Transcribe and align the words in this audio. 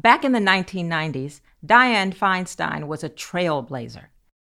Back 0.00 0.24
in 0.24 0.32
the 0.32 0.38
1990s, 0.38 1.42
Dianne 1.66 2.14
Feinstein 2.16 2.86
was 2.86 3.04
a 3.04 3.10
trailblazer. 3.10 4.06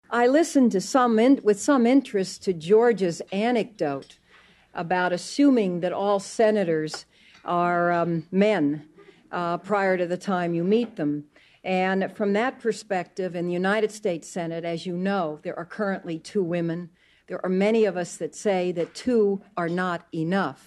I 0.09 0.25
listened 0.25 0.71
to 0.71 0.79
some 0.79 1.19
in, 1.19 1.41
with 1.43 1.59
some 1.59 1.85
interest 1.85 2.43
to 2.43 2.53
George's 2.53 3.21
anecdote 3.33 4.19
about 4.73 5.11
assuming 5.11 5.81
that 5.81 5.91
all 5.91 6.21
senators 6.21 7.05
are 7.43 7.91
um, 7.91 8.25
men 8.31 8.87
uh, 9.33 9.57
prior 9.57 9.97
to 9.97 10.07
the 10.07 10.15
time 10.15 10.53
you 10.53 10.63
meet 10.63 10.95
them. 10.95 11.25
And 11.61 12.15
from 12.15 12.31
that 12.33 12.61
perspective, 12.61 13.35
in 13.35 13.47
the 13.47 13.53
United 13.53 13.91
States 13.91 14.29
Senate, 14.29 14.63
as 14.63 14.85
you 14.85 14.95
know, 14.95 15.39
there 15.43 15.59
are 15.59 15.65
currently 15.65 16.19
two 16.19 16.43
women. 16.43 16.89
There 17.27 17.43
are 17.43 17.49
many 17.49 17.83
of 17.83 17.97
us 17.97 18.15
that 18.15 18.33
say 18.33 18.71
that 18.71 18.95
two 18.95 19.41
are 19.57 19.67
not 19.67 20.07
enough. 20.13 20.65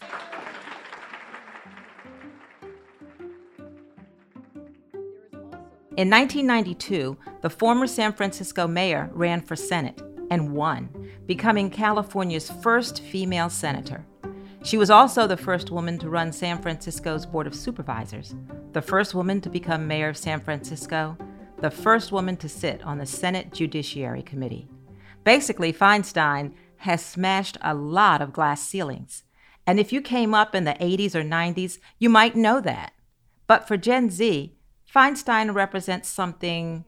In 5.96 6.10
1992, 6.10 7.16
the 7.40 7.48
former 7.48 7.86
San 7.86 8.12
Francisco 8.12 8.66
mayor 8.66 9.08
ran 9.14 9.40
for 9.40 9.56
Senate 9.56 10.02
and 10.30 10.52
won, 10.52 10.90
becoming 11.24 11.70
California's 11.70 12.50
first 12.50 13.02
female 13.02 13.48
senator. 13.48 14.04
She 14.62 14.76
was 14.76 14.90
also 14.90 15.26
the 15.26 15.38
first 15.38 15.70
woman 15.70 15.98
to 16.00 16.10
run 16.10 16.32
San 16.32 16.60
Francisco's 16.60 17.24
Board 17.24 17.46
of 17.46 17.54
Supervisors, 17.54 18.34
the 18.74 18.82
first 18.82 19.14
woman 19.14 19.40
to 19.40 19.48
become 19.48 19.86
mayor 19.86 20.10
of 20.10 20.18
San 20.18 20.38
Francisco, 20.38 21.16
the 21.62 21.70
first 21.70 22.12
woman 22.12 22.36
to 22.36 22.48
sit 22.48 22.82
on 22.82 22.98
the 22.98 23.06
Senate 23.06 23.54
Judiciary 23.54 24.22
Committee. 24.22 24.68
Basically, 25.24 25.72
Feinstein 25.72 26.52
has 26.76 27.02
smashed 27.02 27.56
a 27.62 27.72
lot 27.72 28.20
of 28.20 28.34
glass 28.34 28.60
ceilings. 28.60 29.22
And 29.66 29.80
if 29.80 29.94
you 29.94 30.02
came 30.02 30.34
up 30.34 30.54
in 30.54 30.64
the 30.64 30.74
80s 30.74 31.14
or 31.14 31.22
90s, 31.22 31.78
you 31.98 32.10
might 32.10 32.36
know 32.36 32.60
that. 32.60 32.92
But 33.46 33.66
for 33.66 33.78
Gen 33.78 34.10
Z, 34.10 34.55
Feinstein 34.94 35.54
represents 35.54 36.08
something 36.08 36.84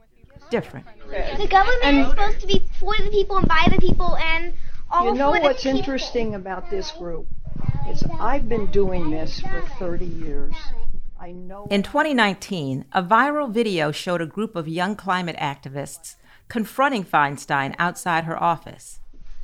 different. 0.50 0.86
The 1.08 1.46
government 1.48 1.98
is 1.98 2.10
supposed 2.10 2.40
to 2.40 2.46
be 2.46 2.62
for 2.80 2.94
the 2.96 3.10
people 3.10 3.36
and 3.36 3.48
by 3.48 3.66
the 3.70 3.78
people 3.80 4.16
and 4.16 4.54
all 4.90 5.06
You 5.06 5.14
know 5.14 5.34
for 5.34 5.40
what's 5.40 5.62
people. 5.62 5.78
interesting 5.78 6.34
about 6.34 6.70
this 6.70 6.90
group 6.92 7.26
is 7.88 8.02
I've 8.20 8.48
been 8.48 8.66
doing 8.66 9.10
this 9.10 9.40
for 9.40 9.60
30 9.78 10.04
years. 10.06 10.54
I 11.20 11.32
know 11.32 11.66
In 11.70 11.82
2019, 11.82 12.84
a 12.92 13.02
viral 13.02 13.50
video 13.50 13.90
showed 13.90 14.20
a 14.22 14.26
group 14.26 14.54
of 14.54 14.68
young 14.68 14.94
climate 14.94 15.36
activists 15.36 16.14
confronting 16.48 17.04
Feinstein 17.04 17.74
outside 17.78 18.24
her 18.24 18.40
office. 18.42 19.00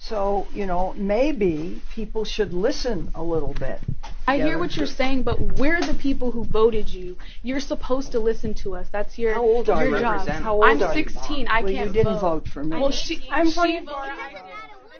So, 0.06 0.47
you 0.52 0.66
know, 0.66 0.92
maybe 0.98 1.80
people 1.94 2.27
should 2.27 2.52
listen 2.52 3.10
a 3.14 3.22
little 3.22 3.55
bit. 3.55 3.80
I 4.28 4.36
hear 4.36 4.58
what 4.58 4.77
you're 4.77 4.86
saying, 4.86 5.22
but 5.22 5.41
we're 5.41 5.80
the 5.80 5.94
people 5.94 6.30
who 6.30 6.44
voted 6.44 6.91
you. 6.91 7.16
You're 7.42 7.58
supposed 7.58 8.12
to 8.12 8.20
listen 8.20 8.52
to 8.55 8.75
us. 8.75 8.91
That's 8.91 9.19
your 9.19 9.32
job. 9.32 9.41
How 9.41 9.48
old 9.48 9.70
are 9.70 9.84
your 9.86 9.97
you? 9.97 10.00
job. 10.02 10.28
How 10.28 10.55
old 10.56 10.64
I'm 10.64 10.82
are 10.82 10.94
you? 10.94 11.05
16. 11.05 11.48
I 11.48 11.62
well, 11.62 11.72
can't 11.72 11.86
you 11.86 11.92
didn't 11.94 12.12
vote. 12.14 12.20
vote 12.20 12.48
for 12.48 12.62
me. 12.62 12.77
Well, 12.77 12.91
she, 12.91 13.27
I'm 13.30 13.48
she 13.48 13.55
voting 13.55 13.86
voted. 13.86 14.12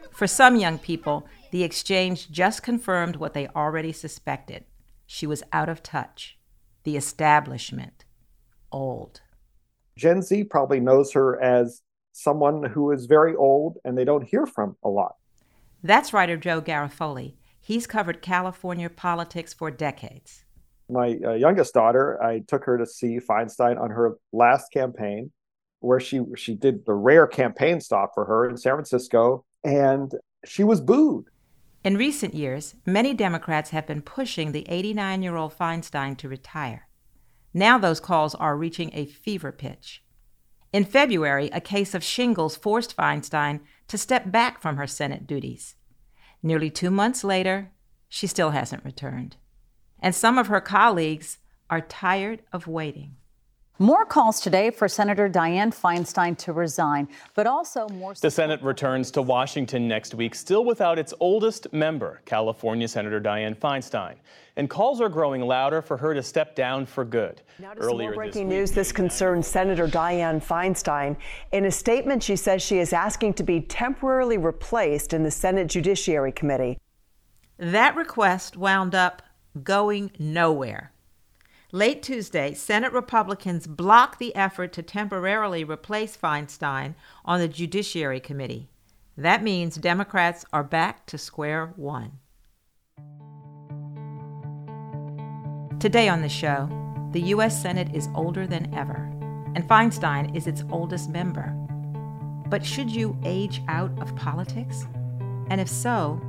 For 0.09 0.25
some 0.25 0.55
young 0.55 0.79
people, 0.79 1.27
the 1.51 1.63
exchange 1.63 2.31
just 2.31 2.63
confirmed 2.63 3.17
what 3.17 3.35
they 3.35 3.47
already 3.49 3.91
suspected. 3.91 4.65
She 5.05 5.27
was 5.27 5.43
out 5.53 5.69
of 5.69 5.83
touch. 5.83 6.39
The 6.83 6.97
establishment. 6.97 8.05
Old. 8.71 9.21
Gen 9.95 10.23
Z 10.23 10.45
probably 10.45 10.79
knows 10.79 11.13
her 11.13 11.39
as 11.39 11.83
someone 12.15 12.63
who 12.63 12.91
is 12.91 13.05
very 13.05 13.35
old 13.35 13.77
and 13.83 13.97
they 13.97 14.05
don't 14.05 14.23
hear 14.23 14.45
from 14.45 14.77
a 14.83 14.89
lot. 14.89 15.15
That's 15.83 16.13
writer 16.13 16.37
Joe 16.37 16.61
Garofoli. 16.61 17.35
He's 17.61 17.85
covered 17.85 18.21
California 18.21 18.89
politics 18.89 19.53
for 19.53 19.69
decades. 19.69 20.45
My 20.89 21.19
uh, 21.25 21.33
youngest 21.33 21.73
daughter, 21.73 22.21
I 22.23 22.39
took 22.47 22.63
her 22.65 22.77
to 22.77 22.85
see 22.85 23.19
Feinstein 23.19 23.79
on 23.79 23.89
her 23.89 24.17
last 24.31 24.71
campaign, 24.71 25.31
where 25.79 25.99
she 25.99 26.21
she 26.37 26.53
did 26.55 26.85
the 26.85 26.93
rare 26.93 27.27
campaign 27.27 27.81
stop 27.81 28.11
for 28.13 28.25
her 28.25 28.47
in 28.47 28.55
San 28.55 28.73
Francisco, 28.73 29.43
and 29.63 30.13
she 30.45 30.63
was 30.63 30.79
booed. 30.79 31.25
In 31.83 31.97
recent 31.97 32.33
years, 32.33 32.75
many 32.85 33.13
Democrats 33.13 33.71
have 33.71 33.87
been 33.87 34.01
pushing 34.01 34.51
the 34.51 34.65
89 34.69 35.21
year 35.23 35.35
old 35.35 35.57
Feinstein 35.57 36.17
to 36.17 36.29
retire. 36.29 36.87
Now 37.53 37.77
those 37.77 37.99
calls 37.99 38.35
are 38.35 38.57
reaching 38.57 38.91
a 38.93 39.05
fever 39.05 39.51
pitch. 39.51 40.04
In 40.75 40.83
February, 40.83 41.49
a 41.53 41.61
case 41.61 41.95
of 41.95 42.03
shingles 42.03 42.57
forced 42.57 42.97
Feinstein 42.97 43.61
to 43.87 43.97
step 43.97 44.29
back 44.29 44.61
from 44.61 44.75
her 44.75 44.87
Senate 44.87 45.25
duties. 45.25 45.75
Nearly 46.43 46.69
two 46.69 46.91
months 46.91 47.23
later, 47.23 47.71
she 48.09 48.27
still 48.27 48.49
hasn't 48.49 48.83
returned. 48.83 49.37
And 50.01 50.13
some 50.13 50.37
of 50.37 50.47
her 50.47 50.59
colleagues 50.59 51.37
are 51.69 51.79
tired 51.79 52.41
of 52.51 52.67
waiting. 52.67 53.15
More 53.77 54.05
calls 54.05 54.39
today 54.39 54.71
for 54.71 54.87
Senator 54.87 55.27
Dianne 55.27 55.75
Feinstein 55.75 56.37
to 56.37 56.53
resign, 56.53 57.09
but 57.33 57.45
also 57.45 57.89
more. 57.89 58.13
The 58.13 58.31
Senate 58.31 58.61
returns 58.61 59.11
to 59.11 59.21
Washington 59.21 59.85
next 59.85 60.15
week, 60.15 60.33
still 60.33 60.63
without 60.63 60.97
its 60.97 61.13
oldest 61.19 61.73
member, 61.73 62.21
California 62.23 62.87
Senator 62.87 63.19
Dianne 63.19 63.57
Feinstein. 63.57 64.15
And 64.55 64.69
calls 64.69 65.01
are 65.01 65.09
growing 65.09 65.41
louder 65.41 65.81
for 65.81 65.97
her 65.97 66.13
to 66.13 66.23
step 66.23 66.55
down 66.55 66.85
for 66.85 67.03
good. 67.03 67.41
Now 67.59 67.73
to 67.73 67.83
some 67.83 67.97
more 67.97 68.13
breaking 68.13 68.47
news. 68.47 68.71
This 68.71 68.93
concerns 68.93 69.45
Senator 69.45 69.89
Dianne 69.89 70.41
Feinstein. 70.41 71.17
In 71.51 71.65
a 71.65 71.71
statement, 71.71 72.23
she 72.23 72.37
says 72.37 72.61
she 72.61 72.79
is 72.79 72.93
asking 72.93 73.33
to 73.33 73.43
be 73.43 73.59
temporarily 73.59 74.37
replaced 74.37 75.11
in 75.11 75.23
the 75.23 75.31
Senate 75.31 75.67
Judiciary 75.67 76.31
Committee. 76.31 76.77
That 77.57 77.97
request 77.97 78.55
wound 78.55 78.95
up 78.95 79.21
going 79.63 80.11
nowhere. 80.17 80.93
Late 81.75 82.01
Tuesday, 82.01 82.53
Senate 82.53 82.93
Republicans 82.93 83.67
blocked 83.67 84.17
the 84.17 84.33
effort 84.33 84.71
to 84.71 84.81
temporarily 84.81 85.65
replace 85.65 86.15
Feinstein 86.15 86.95
on 87.25 87.41
the 87.41 87.49
Judiciary 87.49 88.21
Committee. 88.21 88.69
That 89.17 89.43
means 89.43 89.75
Democrats 89.75 90.45
are 90.53 90.63
back 90.63 91.05
to 91.07 91.17
square 91.17 91.73
one. 91.75 92.13
Today 95.81 96.07
on 96.07 96.21
the 96.21 96.29
show, 96.29 96.69
the 97.11 97.23
U.S. 97.23 97.61
Senate 97.61 97.93
is 97.93 98.07
older 98.15 98.47
than 98.47 98.73
ever, 98.73 99.11
and 99.53 99.67
Feinstein 99.67 100.33
is 100.33 100.47
its 100.47 100.63
oldest 100.71 101.09
member. 101.09 101.53
But 102.47 102.65
should 102.65 102.89
you 102.89 103.19
age 103.25 103.61
out 103.67 103.91
of 103.99 104.15
politics? 104.15 104.85
And 105.49 105.59
if 105.59 105.67
so, 105.67 106.21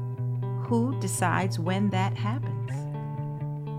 who 0.65 0.99
decides 0.99 1.61
when 1.61 1.89
that 1.91 2.17
happens? 2.17 2.56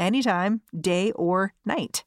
anytime, 0.00 0.62
day 0.78 1.12
or 1.12 1.54
night. 1.64 2.04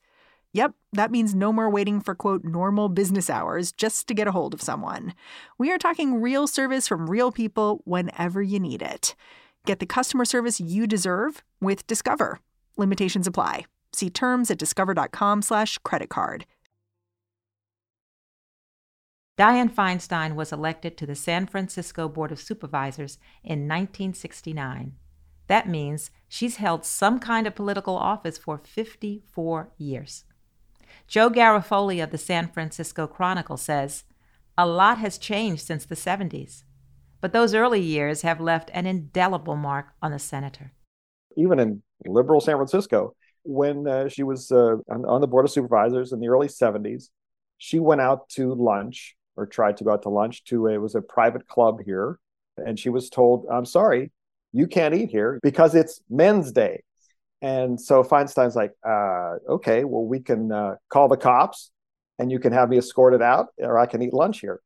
Yep, 0.54 0.74
that 0.94 1.12
means 1.12 1.34
no 1.34 1.52
more 1.52 1.70
waiting 1.70 2.00
for 2.00 2.14
quote 2.14 2.44
normal 2.44 2.90
business 2.90 3.30
hours 3.30 3.72
just 3.72 4.08
to 4.08 4.14
get 4.14 4.28
a 4.28 4.32
hold 4.32 4.54
of 4.54 4.62
someone. 4.62 5.14
We 5.58 5.72
are 5.72 5.78
talking 5.78 6.22
real 6.22 6.48
service 6.48 6.88
from 6.88 7.10
real 7.10 7.32
people 7.32 7.82
whenever 7.86 8.42
you 8.42 8.60
need 8.60 8.82
it. 8.82 9.16
Get 9.66 9.80
the 9.80 9.86
customer 9.86 10.26
service 10.26 10.60
you 10.60 10.86
deserve 10.86 11.44
with 11.60 11.88
Discover. 11.88 12.40
Limitations 12.78 13.28
apply. 13.28 13.66
See 13.94 14.10
terms 14.10 14.52
at 14.52 14.58
discover.com/slash 14.58 15.78
credit 15.80 16.10
card. 16.10 16.46
Dianne 19.38 19.74
Feinstein 19.74 20.36
was 20.36 20.52
elected 20.52 20.96
to 20.98 21.08
the 21.08 21.16
San 21.16 21.48
Francisco 21.48 22.08
Board 22.08 22.32
of 22.32 22.40
Supervisors 22.40 23.18
in 23.44 23.68
1969. 23.68 24.94
That 25.48 25.68
means 25.68 26.12
she's 26.28 26.58
held 26.58 26.86
some 26.86 27.20
kind 27.20 27.48
of 27.48 27.56
political 27.56 27.96
office 27.96 28.38
for 28.38 28.58
54 28.58 29.72
years. 29.78 30.24
Joe 31.08 31.30
Garofoli 31.30 32.04
of 32.04 32.12
the 32.12 32.18
San 32.18 32.48
Francisco 32.48 33.08
Chronicle 33.08 33.58
says, 33.58 34.04
A 34.58 34.66
lot 34.66 35.00
has 35.00 35.18
changed 35.18 35.66
since 35.66 35.86
the 35.86 35.96
70s, 35.96 36.64
but 37.20 37.34
those 37.34 37.54
early 37.54 37.82
years 37.82 38.22
have 38.22 38.40
left 38.40 38.72
an 38.74 38.86
indelible 38.86 39.56
mark 39.56 39.88
on 40.02 40.12
the 40.12 40.20
senator. 40.20 40.72
Even 41.36 41.60
in 41.60 41.84
liberal 42.06 42.40
San 42.40 42.56
Francisco, 42.56 43.16
when 43.44 43.88
uh, 43.88 44.08
she 44.08 44.24
was 44.24 44.52
uh, 44.52 44.76
on, 44.90 45.06
on 45.06 45.22
the 45.22 45.28
Board 45.28 45.46
of 45.46 45.52
Supervisors 45.52 46.14
in 46.14 46.20
the 46.20 46.30
early 46.30 46.48
70s, 46.48 47.10
she 47.58 47.80
went 47.80 48.02
out 48.02 48.30
to 48.30 48.54
lunch 48.54 49.16
or 49.36 49.46
tried 49.46 49.78
to 49.78 49.84
go 49.84 49.92
out 49.92 50.04
to 50.04 50.10
lunch 50.10 50.44
to 50.46 50.68
a, 50.68 50.74
it 50.74 50.82
was 50.82 50.96
a 50.96 51.02
private 51.02 51.48
club 51.48 51.80
here 51.86 52.20
and 52.58 52.80
she 52.80 52.90
was 52.90 53.10
told 53.10 53.46
i'm 53.52 53.66
sorry 53.66 54.12
you 54.54 54.68
can't 54.68 54.94
eat 54.94 55.10
here 55.10 55.40
because 55.44 55.76
it's 55.76 56.02
men's 56.10 56.52
day 56.52 56.84
and 57.42 57.80
so 57.82 58.04
feinstein's 58.04 58.56
like 58.56 58.72
uh, 58.88 59.36
okay 59.50 59.84
well 59.84 60.06
we 60.06 60.20
can 60.20 60.52
uh, 60.52 60.76
call 60.90 61.08
the 61.08 61.18
cops 61.18 61.72
and 62.20 62.32
you 62.32 62.40
can 62.40 62.54
have 62.54 62.70
me 62.70 62.78
escorted 62.78 63.22
out, 63.22 63.48
or 63.58 63.78
I 63.78 63.86
can 63.86 64.02
eat 64.02 64.14
lunch 64.14 64.40
here. 64.40 64.62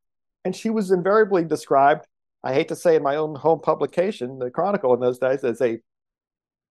And 0.45 0.55
she 0.55 0.69
was 0.69 0.91
invariably 0.91 1.43
described, 1.43 2.05
I 2.43 2.53
hate 2.53 2.67
to 2.69 2.75
say 2.75 2.95
in 2.95 3.03
my 3.03 3.15
own 3.15 3.35
home 3.35 3.59
publication, 3.61 4.39
the 4.39 4.51
Chronicle 4.51 4.93
in 4.93 4.99
those 4.99 5.19
days, 5.19 5.43
as 5.43 5.61
a 5.61 5.79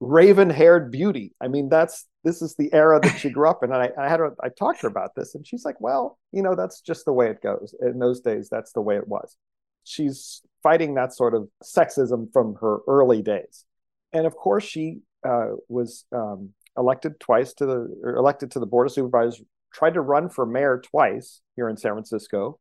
raven 0.00 0.50
haired 0.50 0.90
beauty. 0.90 1.34
I 1.40 1.48
mean, 1.48 1.68
that's 1.68 2.06
this 2.24 2.42
is 2.42 2.54
the 2.56 2.72
era 2.72 3.00
that 3.02 3.18
she 3.18 3.30
grew 3.30 3.48
up 3.48 3.62
in. 3.62 3.72
And 3.72 3.82
I, 3.82 3.90
I 3.98 4.08
had 4.08 4.20
her, 4.20 4.34
I 4.42 4.48
talked 4.48 4.80
to 4.80 4.82
her 4.82 4.88
about 4.88 5.14
this, 5.14 5.34
and 5.34 5.46
she's 5.46 5.64
like, 5.64 5.80
well, 5.80 6.18
you 6.32 6.42
know, 6.42 6.54
that's 6.54 6.80
just 6.80 7.04
the 7.04 7.12
way 7.12 7.30
it 7.30 7.42
goes. 7.42 7.74
In 7.80 7.98
those 7.98 8.20
days, 8.20 8.48
that's 8.48 8.72
the 8.72 8.80
way 8.80 8.96
it 8.96 9.08
was. 9.08 9.36
She's 9.84 10.42
fighting 10.66 10.94
that 10.94 11.14
sort 11.14 11.32
of 11.32 11.48
sexism 11.62 12.26
from 12.32 12.56
her 12.60 12.78
early 12.88 13.22
days. 13.22 13.64
And 14.12 14.26
of 14.26 14.34
course, 14.34 14.64
she 14.64 14.98
uh, 15.24 15.50
was 15.68 16.06
um, 16.10 16.50
elected 16.76 17.20
twice 17.20 17.54
to 17.54 17.66
the 17.66 18.14
elected 18.18 18.50
to 18.50 18.58
the 18.58 18.66
board 18.66 18.88
of 18.88 18.92
supervisors. 18.92 19.40
Tried 19.72 19.94
to 19.94 20.00
run 20.00 20.28
for 20.28 20.44
mayor 20.44 20.82
twice 20.84 21.40
here 21.54 21.68
in 21.68 21.76
San 21.76 21.92
Francisco. 21.92 22.58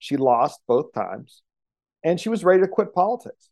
She 0.00 0.16
lost 0.16 0.58
both 0.66 0.92
times, 0.92 1.42
and 2.02 2.18
she 2.18 2.28
was 2.28 2.42
ready 2.42 2.60
to 2.62 2.66
quit 2.66 2.92
politics. 2.92 3.50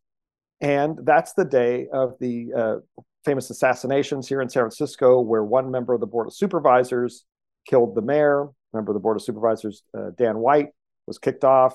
And 0.60 0.98
that's 1.04 1.34
the 1.34 1.44
day 1.44 1.86
of 1.92 2.14
the 2.18 2.34
uh, 2.56 2.76
famous 3.24 3.50
assassinations 3.50 4.26
here 4.26 4.40
in 4.40 4.48
San 4.48 4.62
Francisco, 4.62 5.20
where 5.20 5.44
one 5.44 5.70
member 5.70 5.94
of 5.94 6.00
the 6.00 6.08
Board 6.08 6.26
of 6.26 6.34
Supervisors 6.34 7.24
killed 7.68 7.94
the 7.94 8.02
mayor. 8.02 8.48
Member 8.74 8.90
of 8.90 8.94
the 8.94 9.04
Board 9.06 9.16
of 9.16 9.22
Supervisors, 9.22 9.84
uh, 9.96 10.10
Dan 10.18 10.38
White, 10.38 10.70
was 11.06 11.18
kicked 11.18 11.44
off 11.44 11.74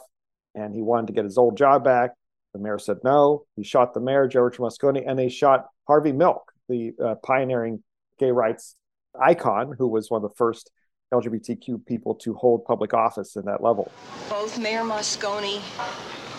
and 0.56 0.74
he 0.74 0.82
wanted 0.82 1.08
to 1.08 1.14
get 1.14 1.24
his 1.24 1.38
old 1.38 1.58
job 1.58 1.84
back. 1.84 2.12
The 2.54 2.60
mayor 2.60 2.80
said 2.80 2.98
no. 3.04 3.46
He 3.56 3.64
shot 3.64 3.94
the 3.94 4.02
mayor, 4.02 4.28
George 4.28 4.58
Moscone, 4.58 5.04
and 5.06 5.18
they 5.18 5.30
shot 5.30 5.68
Harvey 5.88 6.12
Milk, 6.12 6.52
the 6.68 6.92
uh, 7.04 7.16
pioneering 7.16 7.84
gay 8.20 8.32
rights 8.32 8.76
icon, 9.20 9.74
who 9.78 9.88
was 9.88 10.10
one 10.10 10.24
of 10.24 10.30
the 10.30 10.36
first 10.36 10.72
LGBTQ 11.14 11.86
people 11.86 12.16
to 12.16 12.34
hold 12.34 12.66
public 12.66 12.94
office 12.94 13.36
in 13.36 13.46
that 13.46 13.62
level. 13.62 13.92
Both 14.30 14.58
Mayor 14.60 14.82
Moscone 14.82 15.62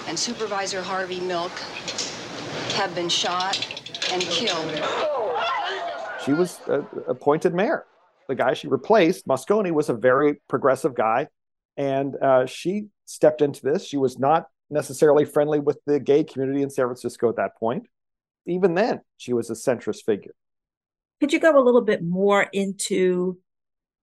and 0.08 0.18
Supervisor 0.18 0.82
Harvey 0.82 1.20
Milk 1.20 1.52
have 2.74 2.94
been 2.94 3.08
shot 3.08 3.56
and 4.10 4.22
killed. 4.22 4.82
She 6.24 6.32
was 6.32 6.60
uh, 6.68 6.82
appointed 7.08 7.54
mayor. 7.54 7.84
The 8.28 8.34
guy 8.34 8.54
she 8.54 8.68
replaced, 8.68 9.26
Moscone, 9.26 9.72
was 9.72 9.88
a 9.88 9.94
very 9.94 10.40
progressive 10.48 10.94
guy, 10.94 11.28
and 11.76 12.14
uh, 12.16 12.46
she 12.46 12.86
stepped 13.12 13.42
into 13.42 13.62
this. 13.62 13.84
She 13.84 13.96
was 13.96 14.18
not 14.18 14.46
necessarily 14.70 15.24
friendly 15.24 15.60
with 15.60 15.78
the 15.86 16.00
gay 16.00 16.24
community 16.24 16.62
in 16.62 16.70
San 16.70 16.86
Francisco 16.86 17.28
at 17.28 17.36
that 17.36 17.56
point. 17.58 17.86
Even 18.46 18.74
then, 18.74 19.00
she 19.16 19.32
was 19.32 19.50
a 19.50 19.54
centrist 19.54 20.04
figure. 20.04 20.34
Could 21.20 21.32
you 21.32 21.38
go 21.38 21.56
a 21.56 21.62
little 21.62 21.82
bit 21.82 22.02
more 22.02 22.46
into 22.52 23.38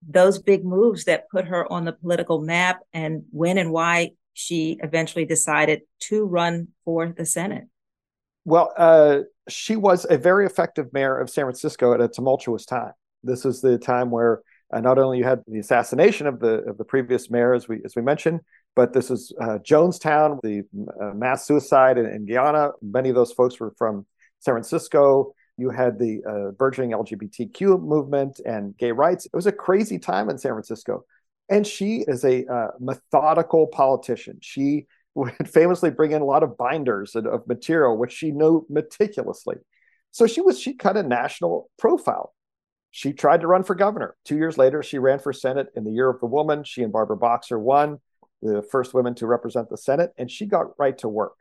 those 0.08 0.40
big 0.40 0.64
moves 0.64 1.06
that 1.06 1.30
put 1.30 1.46
her 1.46 1.70
on 1.72 1.84
the 1.84 1.92
political 1.92 2.42
map 2.42 2.80
and 2.94 3.24
when 3.32 3.58
and 3.58 3.72
why 3.72 4.12
she 4.34 4.80
eventually 4.82 5.26
decided 5.26 5.82
to 6.00 6.24
run 6.24 6.70
for 6.86 7.14
the 7.18 7.26
Senate? 7.26 7.66
Well, 8.46 8.72
uh, 8.78 9.20
she 9.50 9.76
was 9.76 10.06
a 10.10 10.18
very 10.18 10.46
effective 10.46 10.94
mayor 10.94 11.18
of 11.20 11.30
San 11.30 11.44
Francisco 11.44 11.94
at 11.94 12.00
a 12.00 12.08
tumultuous 12.08 12.66
time. 12.66 12.94
This 13.24 13.44
was 13.44 13.60
the 13.60 13.78
time 13.78 14.12
where 14.12 14.42
uh, 14.72 14.80
not 14.80 14.98
only 14.98 15.18
you 15.18 15.26
had 15.26 15.42
the 15.46 15.60
assassination 15.60 16.26
of 16.26 16.40
the 16.40 16.64
of 16.70 16.78
the 16.78 16.86
previous 16.86 17.30
mayor, 17.30 17.54
as 17.54 17.68
we 17.68 17.82
as 17.84 17.96
we 17.96 18.02
mentioned, 18.02 18.40
but 18.76 18.94
this 18.94 19.12
is 19.12 19.34
uh, 19.42 19.58
Jonestown, 19.60 20.40
the 20.42 20.64
uh, 21.02 21.14
mass 21.14 21.46
suicide 21.46 21.98
in, 21.98 22.06
in, 22.06 22.26
Guyana. 22.26 22.72
Many 22.82 23.10
of 23.10 23.16
those 23.16 23.32
folks 23.32 23.60
were 23.60 23.74
from 23.78 24.06
San 24.40 24.54
Francisco. 24.54 25.34
You 25.58 25.70
had 25.70 26.00
the 26.00 26.22
uh, 26.24 26.52
burgeoning 26.52 26.92
LGBTQ 26.92 27.82
movement 27.82 28.40
and 28.46 28.78
gay 28.78 28.92
rights. 28.92 29.26
It 29.26 29.34
was 29.34 29.48
a 29.48 29.52
crazy 29.52 30.00
time 30.00 30.30
in 30.30 30.38
San 30.38 30.54
Francisco. 30.54 31.04
And 31.50 31.66
she 31.66 32.06
is 32.08 32.24
a 32.24 32.46
uh, 32.46 32.68
methodical 32.80 33.68
politician. 33.68 34.38
She 34.42 34.86
would 35.16 35.50
famously 35.50 35.90
bring 35.90 36.12
in 36.12 36.22
a 36.22 36.26
lot 36.26 36.44
of 36.44 36.56
binders 36.56 37.16
of 37.16 37.48
material, 37.48 37.98
which 37.98 38.14
she 38.14 38.32
knew 38.32 38.66
meticulously. 38.70 39.56
So 40.12 40.28
she 40.28 40.40
was 40.40 40.60
she 40.60 40.74
cut 40.76 40.96
a 40.96 41.04
national 41.04 41.70
profile. 41.78 42.34
She 42.92 43.14
tried 43.14 43.42
to 43.42 43.48
run 43.48 43.64
for 43.64 43.76
governor. 43.76 44.16
Two 44.26 44.38
years 44.38 44.58
later, 44.58 44.82
she 44.82 44.98
ran 44.98 45.20
for 45.20 45.34
Senate 45.34 45.68
in 45.76 45.84
the 45.84 45.92
year 45.92 46.10
of 46.10 46.20
the 46.20 46.26
woman. 46.26 46.64
She 46.64 46.82
and 46.82 46.92
Barbara 46.92 47.18
Boxer 47.18 47.60
won 47.60 48.00
the 48.42 48.62
first 48.62 48.94
women 48.94 49.16
to 49.16 49.28
represent 49.28 49.70
the 49.70 49.78
Senate, 49.78 50.12
and 50.18 50.30
she 50.30 50.46
got 50.46 50.78
right 50.78 50.98
to 51.00 51.10
work. 51.10 51.34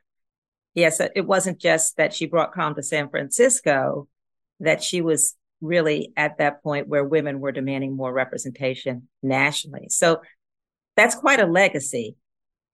Yes, 0.74 1.00
it 1.00 1.26
wasn't 1.26 1.58
just 1.58 1.96
that 1.96 2.12
she 2.12 2.26
brought 2.26 2.52
calm 2.52 2.74
to 2.74 2.82
San 2.82 3.08
Francisco, 3.08 4.08
that 4.60 4.82
she 4.82 5.00
was 5.00 5.34
really 5.60 6.12
at 6.16 6.38
that 6.38 6.62
point 6.62 6.88
where 6.88 7.04
women 7.04 7.40
were 7.40 7.52
demanding 7.52 7.96
more 7.96 8.12
representation 8.12 9.08
nationally. 9.22 9.86
So 9.88 10.20
that's 10.96 11.14
quite 11.14 11.40
a 11.40 11.46
legacy. 11.46 12.16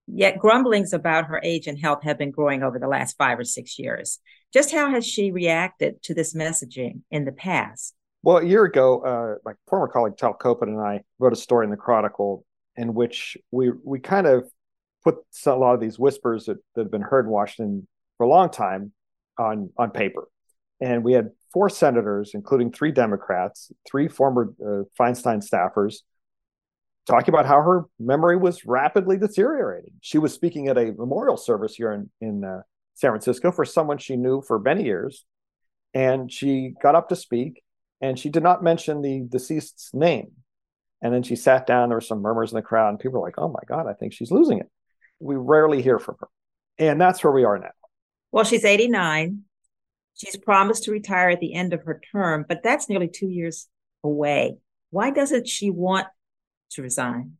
Yet 0.07 0.39
grumblings 0.39 0.93
about 0.93 1.27
her 1.27 1.41
age 1.43 1.67
and 1.67 1.79
health 1.79 2.03
have 2.03 2.19
been 2.19 2.31
growing 2.31 2.63
over 2.63 2.79
the 2.79 2.89
last 2.89 3.17
five 3.17 3.39
or 3.39 3.45
six 3.45 3.79
years. 3.79 4.19
Just 4.53 4.71
how 4.71 4.91
has 4.91 5.07
she 5.07 5.31
reacted 5.31 6.03
to 6.03 6.15
this 6.15 6.35
messaging 6.35 7.01
in 7.11 7.25
the 7.25 7.33
past? 7.33 7.95
Well, 8.23 8.39
a 8.39 8.45
year 8.45 8.65
ago, 8.65 9.01
uh, 9.01 9.39
my 9.45 9.53
former 9.67 9.89
colleague 9.89 10.17
Tal 10.17 10.35
Kopan 10.35 10.69
and 10.69 10.81
I 10.81 11.01
wrote 11.19 11.33
a 11.33 11.37
story 11.37 11.65
in 11.65 11.71
the 11.71 11.77
Chronicle 11.77 12.45
in 12.77 12.95
which 12.95 13.37
we 13.51 13.73
we 13.85 14.01
kind 14.01 14.27
of 14.27 14.45
put 15.03 15.17
a 15.47 15.55
lot 15.55 15.75
of 15.75 15.81
these 15.81 15.99
whispers 15.99 16.47
that, 16.47 16.59
that 16.75 16.83
have 16.83 16.91
been 16.91 17.03
heard 17.03 17.27
in 17.27 17.31
Washington 17.31 17.87
for 18.17 18.25
a 18.25 18.29
long 18.29 18.51
time 18.51 18.93
on 19.39 19.71
on 19.77 19.91
paper. 19.91 20.29
And 20.81 21.05
we 21.05 21.13
had 21.13 21.31
four 21.53 21.69
senators, 21.69 22.33
including 22.35 22.73
three 22.73 22.91
Democrats, 22.91 23.71
three 23.89 24.09
former 24.09 24.53
uh, 24.61 24.83
Feinstein 24.99 25.47
staffers, 25.47 25.99
talking 27.07 27.33
about 27.33 27.47
how 27.47 27.63
her 27.63 27.85
memory 27.99 28.37
was 28.37 28.65
rapidly 28.67 29.17
deteriorating. 29.17 29.93
She 30.01 30.19
was 30.19 30.33
speaking 30.33 30.69
at 30.69 30.79
a 30.79 30.93
memorial 30.93 31.37
service 31.37 31.75
here 31.75 31.93
in 31.93 32.11
in 32.21 32.45
uh, 32.45 32.63
San 32.95 33.11
Francisco 33.11 33.53
for 33.53 33.65
someone 33.65 33.99
she 33.99 34.17
knew 34.17 34.43
for 34.43 34.59
many 34.59 34.85
years, 34.85 35.25
and 35.93 36.31
she 36.31 36.75
got 36.83 36.95
up 36.95 37.09
to 37.11 37.17
speak, 37.17 37.63
and 38.01 38.19
she 38.19 38.31
did 38.31 38.43
not 38.43 38.63
mention 38.63 39.03
the 39.03 39.25
deceased's 39.29 39.91
name. 39.93 40.33
And 41.03 41.13
then 41.13 41.23
she 41.23 41.37
sat 41.37 41.67
down. 41.67 41.89
There 41.89 41.97
were 41.97 42.03
some 42.03 42.23
murmurs 42.23 42.53
in 42.53 42.57
the 42.57 42.63
crowd, 42.63 42.89
and 42.91 42.99
people 42.99 43.21
were 43.21 43.27
like, 43.27 43.39
"Oh 43.39 43.49
my 43.49 43.61
God, 43.67 43.87
I 43.87 43.93
think 43.93 44.13
she's 44.13 44.31
losing 44.31 44.59
it." 44.59 44.71
We 45.21 45.37
rarely 45.37 45.83
hear 45.83 45.99
from 45.99 46.17
her, 46.21 46.29
and 46.79 47.01
that's 47.01 47.23
where 47.23 47.33
we 47.33 47.45
are 47.45 47.59
now. 47.59 47.73
Well, 48.33 48.45
she's 48.45 48.65
89. 48.65 49.43
She's 50.15 50.37
promised 50.37 50.85
to 50.85 50.93
retire 50.93 51.31
at 51.31 51.41
the 51.41 51.55
end 51.55 51.73
of 51.73 51.83
her 51.85 52.01
term, 52.13 52.45
but 52.49 52.63
that's 52.63 52.89
nearly 52.89 53.09
two 53.09 53.29
years 53.29 53.69
away. 54.03 54.57
Why 54.91 55.11
doesn't 55.11 55.49
she 55.49 55.71
want 55.71 56.07
to 56.71 56.83
resign? 56.83 57.37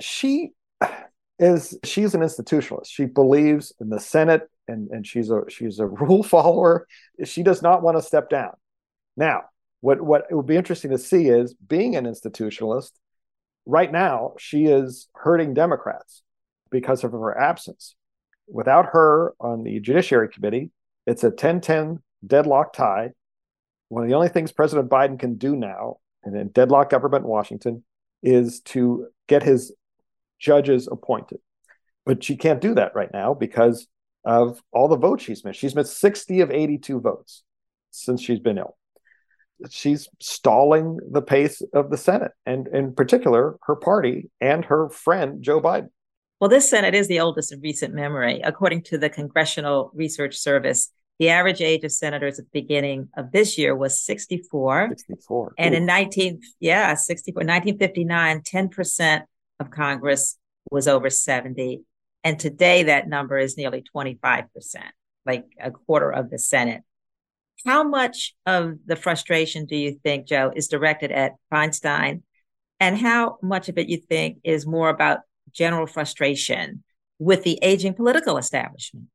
She 0.00 0.50
is 1.38 1.78
she's 1.84 2.14
an 2.14 2.22
institutionalist. 2.22 2.86
She 2.86 3.06
believes 3.06 3.72
in 3.80 3.88
the 3.88 4.00
Senate 4.00 4.42
and, 4.68 4.88
and 4.90 5.06
she's 5.06 5.30
a 5.30 5.42
she's 5.48 5.78
a 5.78 5.86
rule 6.02 6.22
follower. 6.22 6.86
She 7.24 7.42
does 7.42 7.62
not 7.62 7.82
want 7.82 7.96
to 7.96 8.02
step 8.02 8.30
down. 8.30 8.52
Now, 9.16 9.44
what 9.84 10.00
what 10.00 10.24
it 10.30 10.34
would 10.34 10.46
be 10.46 10.56
interesting 10.56 10.90
to 10.90 10.96
see 10.96 11.28
is 11.28 11.52
being 11.52 11.94
an 11.94 12.06
institutionalist 12.06 12.92
right 13.66 13.92
now 13.92 14.32
she 14.38 14.64
is 14.64 15.08
hurting 15.14 15.52
democrats 15.52 16.22
because 16.70 17.04
of 17.04 17.12
her 17.12 17.38
absence. 17.38 17.94
Without 18.48 18.86
her 18.92 19.34
on 19.38 19.62
the 19.62 19.78
judiciary 19.80 20.30
committee 20.30 20.70
it's 21.06 21.22
a 21.22 21.30
10-10 21.30 21.98
deadlock 22.26 22.72
tie. 22.72 23.10
One 23.90 24.02
of 24.02 24.08
the 24.08 24.14
only 24.14 24.30
things 24.30 24.52
president 24.52 24.88
biden 24.88 25.18
can 25.18 25.34
do 25.34 25.54
now 25.54 25.98
and 26.22 26.34
in 26.34 26.48
deadlock 26.48 26.88
government 26.88 27.24
in 27.24 27.30
washington 27.30 27.84
is 28.22 28.60
to 28.60 29.08
get 29.28 29.42
his 29.42 29.70
judges 30.38 30.88
appointed. 30.90 31.40
But 32.06 32.24
she 32.24 32.36
can't 32.36 32.62
do 32.62 32.74
that 32.76 32.94
right 32.94 33.12
now 33.12 33.34
because 33.34 33.86
of 34.24 34.62
all 34.72 34.88
the 34.88 34.96
votes 34.96 35.24
she's 35.24 35.44
missed. 35.44 35.60
She's 35.60 35.74
missed 35.74 35.98
60 35.98 36.40
of 36.40 36.50
82 36.50 37.00
votes 37.00 37.42
since 37.90 38.22
she's 38.22 38.40
been 38.40 38.56
ill 38.56 38.78
she's 39.70 40.08
stalling 40.20 40.98
the 41.10 41.22
pace 41.22 41.62
of 41.72 41.90
the 41.90 41.96
Senate, 41.96 42.32
and 42.46 42.68
in 42.68 42.94
particular, 42.94 43.56
her 43.62 43.76
party 43.76 44.30
and 44.40 44.64
her 44.64 44.88
friend 44.88 45.42
Joe 45.42 45.60
Biden. 45.60 45.88
Well, 46.40 46.50
this 46.50 46.68
Senate 46.68 46.94
is 46.94 47.08
the 47.08 47.20
oldest 47.20 47.52
in 47.52 47.60
recent 47.60 47.94
memory. 47.94 48.40
According 48.42 48.82
to 48.84 48.98
the 48.98 49.08
Congressional 49.08 49.90
Research 49.94 50.36
Service, 50.36 50.90
the 51.18 51.28
average 51.28 51.60
age 51.60 51.84
of 51.84 51.92
senators 51.92 52.38
at 52.38 52.46
the 52.46 52.60
beginning 52.60 53.08
of 53.16 53.30
this 53.30 53.56
year 53.56 53.74
was 53.74 54.00
64. 54.00 54.90
64. 54.90 55.54
And 55.58 55.74
Ooh. 55.74 55.78
in 55.78 55.86
19, 55.86 56.40
yeah, 56.60 56.94
64, 56.94 57.40
1959, 57.40 58.40
10% 58.40 59.22
of 59.60 59.70
Congress 59.70 60.36
was 60.70 60.88
over 60.88 61.08
70. 61.08 61.82
And 62.24 62.38
today 62.38 62.84
that 62.84 63.08
number 63.08 63.38
is 63.38 63.56
nearly 63.56 63.84
25%, 63.94 64.46
like 65.24 65.44
a 65.60 65.70
quarter 65.70 66.10
of 66.10 66.30
the 66.30 66.38
Senate. 66.38 66.82
How 67.66 67.82
much 67.82 68.34
of 68.46 68.78
the 68.86 68.96
frustration 68.96 69.66
do 69.66 69.76
you 69.76 69.98
think, 70.02 70.26
Joe, 70.26 70.52
is 70.54 70.68
directed 70.68 71.10
at 71.12 71.32
Feinstein? 71.52 72.22
And 72.80 72.98
how 72.98 73.38
much 73.42 73.68
of 73.68 73.78
it 73.78 73.88
you 73.88 73.96
think 73.96 74.38
is 74.44 74.66
more 74.66 74.88
about 74.90 75.20
general 75.52 75.86
frustration 75.86 76.82
with 77.18 77.44
the 77.44 77.58
aging 77.62 77.94
political 77.94 78.36
establishment? 78.36 79.06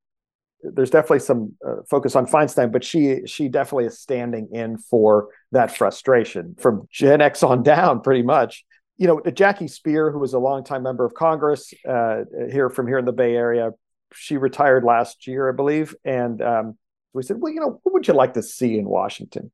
There's 0.61 0.89
definitely 0.89 1.19
some 1.19 1.53
uh, 1.65 1.83
focus 1.89 2.15
on 2.15 2.25
Feinstein, 2.25 2.71
but 2.71 2.83
she 2.83 3.21
she 3.25 3.47
definitely 3.47 3.85
is 3.85 3.99
standing 3.99 4.49
in 4.51 4.77
for 4.77 5.29
that 5.51 5.75
frustration 5.75 6.55
from 6.59 6.87
Gen 6.91 7.21
X 7.21 7.43
on 7.43 7.63
down, 7.63 8.01
pretty 8.01 8.23
much. 8.23 8.65
you 8.99 9.07
know, 9.07 9.21
Jackie 9.31 9.65
Speier, 9.65 10.11
who 10.11 10.19
was 10.19 10.33
a 10.33 10.39
longtime 10.39 10.83
member 10.83 11.05
of 11.05 11.13
Congress 11.13 11.73
uh, 11.87 12.23
here 12.51 12.69
from 12.69 12.85
here 12.85 12.97
in 12.97 13.05
the 13.05 13.13
Bay 13.13 13.33
Area, 13.33 13.71
she 14.13 14.35
retired 14.35 14.83
last 14.83 15.25
year, 15.25 15.49
I 15.49 15.55
believe, 15.55 15.95
and 16.03 16.41
um, 16.41 16.77
we 17.13 17.23
said, 17.23 17.37
well, 17.39 17.51
you 17.51 17.59
know, 17.59 17.79
what 17.83 17.93
would 17.93 18.07
you 18.07 18.13
like 18.13 18.33
to 18.35 18.43
see 18.43 18.77
in 18.77 18.85
Washington? 18.85 19.51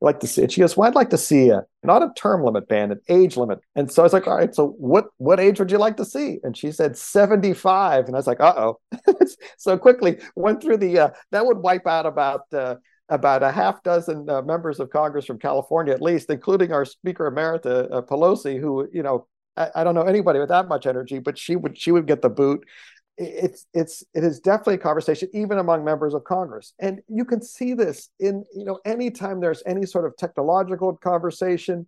like 0.00 0.20
to 0.20 0.26
see 0.26 0.42
it. 0.42 0.52
She 0.52 0.60
goes, 0.60 0.76
Well, 0.76 0.88
I'd 0.88 0.94
like 0.94 1.10
to 1.10 1.18
see 1.18 1.48
a 1.50 1.62
not 1.82 2.02
a 2.02 2.12
term 2.16 2.44
limit 2.44 2.68
ban, 2.68 2.92
an 2.92 3.00
age 3.08 3.36
limit. 3.36 3.60
And 3.74 3.90
so 3.90 4.02
I 4.02 4.04
was 4.04 4.12
like, 4.12 4.26
All 4.26 4.36
right, 4.36 4.54
so 4.54 4.68
what 4.78 5.06
what 5.16 5.40
age 5.40 5.58
would 5.58 5.70
you 5.70 5.78
like 5.78 5.96
to 5.96 6.04
see? 6.04 6.38
And 6.42 6.56
she 6.56 6.70
said 6.72 6.96
75. 6.96 8.06
And 8.06 8.14
I 8.14 8.18
was 8.18 8.26
like, 8.26 8.40
uh 8.40 8.54
oh. 8.56 8.80
so 9.58 9.78
quickly 9.78 10.18
went 10.34 10.62
through 10.62 10.78
the 10.78 10.98
uh, 10.98 11.10
that 11.32 11.46
would 11.46 11.58
wipe 11.58 11.86
out 11.86 12.06
about 12.06 12.42
uh, 12.52 12.76
about 13.08 13.42
a 13.42 13.52
half 13.52 13.82
dozen 13.82 14.28
uh, 14.28 14.42
members 14.42 14.80
of 14.80 14.90
Congress 14.90 15.26
from 15.26 15.38
California, 15.38 15.94
at 15.94 16.02
least, 16.02 16.28
including 16.28 16.72
our 16.72 16.84
Speaker 16.84 17.30
Emerita 17.30 17.88
uh, 17.90 18.02
Pelosi, 18.02 18.60
who 18.60 18.88
you 18.92 19.02
know 19.02 19.26
I, 19.56 19.70
I, 19.76 19.84
don't 19.84 19.94
know 19.94 20.02
anybody 20.02 20.38
with 20.38 20.48
that 20.48 20.68
much 20.68 20.86
energy, 20.86 21.20
but 21.20 21.38
she 21.38 21.56
would 21.56 21.78
she 21.78 21.92
would 21.92 22.06
get 22.06 22.20
the 22.20 22.28
boot 22.28 22.64
it's 23.18 23.66
it's 23.72 24.04
it 24.14 24.24
is 24.24 24.40
definitely 24.40 24.74
a 24.74 24.78
conversation 24.78 25.28
even 25.32 25.58
among 25.58 25.84
members 25.84 26.14
of 26.14 26.24
congress. 26.24 26.74
And 26.78 27.00
you 27.08 27.24
can 27.24 27.42
see 27.42 27.72
this 27.74 28.10
in 28.20 28.44
you 28.54 28.64
know 28.64 28.78
anytime 28.84 29.40
there's 29.40 29.62
any 29.64 29.86
sort 29.86 30.04
of 30.04 30.16
technological 30.16 30.94
conversation 30.96 31.86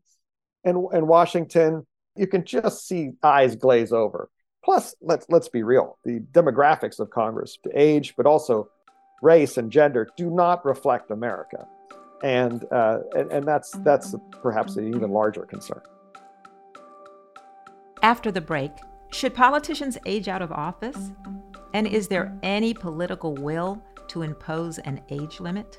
in, 0.64 0.86
in 0.92 1.06
washington 1.06 1.86
you 2.16 2.26
can 2.26 2.44
just 2.44 2.86
see 2.88 3.12
eyes 3.22 3.54
glaze 3.56 3.92
over. 3.92 4.30
Plus 4.64 4.94
let's 5.02 5.26
let's 5.28 5.48
be 5.48 5.62
real 5.62 5.98
the 6.04 6.20
demographics 6.32 6.98
of 6.98 7.10
congress 7.10 7.58
age 7.74 8.14
but 8.16 8.26
also 8.26 8.68
race 9.20 9.58
and 9.58 9.70
gender 9.70 10.08
do 10.16 10.30
not 10.30 10.64
reflect 10.64 11.10
america. 11.10 11.66
And 12.22 12.64
uh, 12.72 13.00
and, 13.14 13.30
and 13.30 13.46
that's 13.46 13.70
that's 13.84 14.14
perhaps 14.42 14.76
an 14.76 14.92
even 14.94 15.10
larger 15.10 15.42
concern. 15.42 15.82
After 18.02 18.32
the 18.32 18.40
break 18.40 18.72
should 19.10 19.34
politicians 19.34 19.98
age 20.06 20.28
out 20.28 20.42
of 20.42 20.52
office? 20.52 21.12
And 21.74 21.86
is 21.86 22.08
there 22.08 22.38
any 22.42 22.74
political 22.74 23.34
will 23.34 23.82
to 24.08 24.22
impose 24.22 24.78
an 24.78 25.00
age 25.10 25.40
limit? 25.40 25.76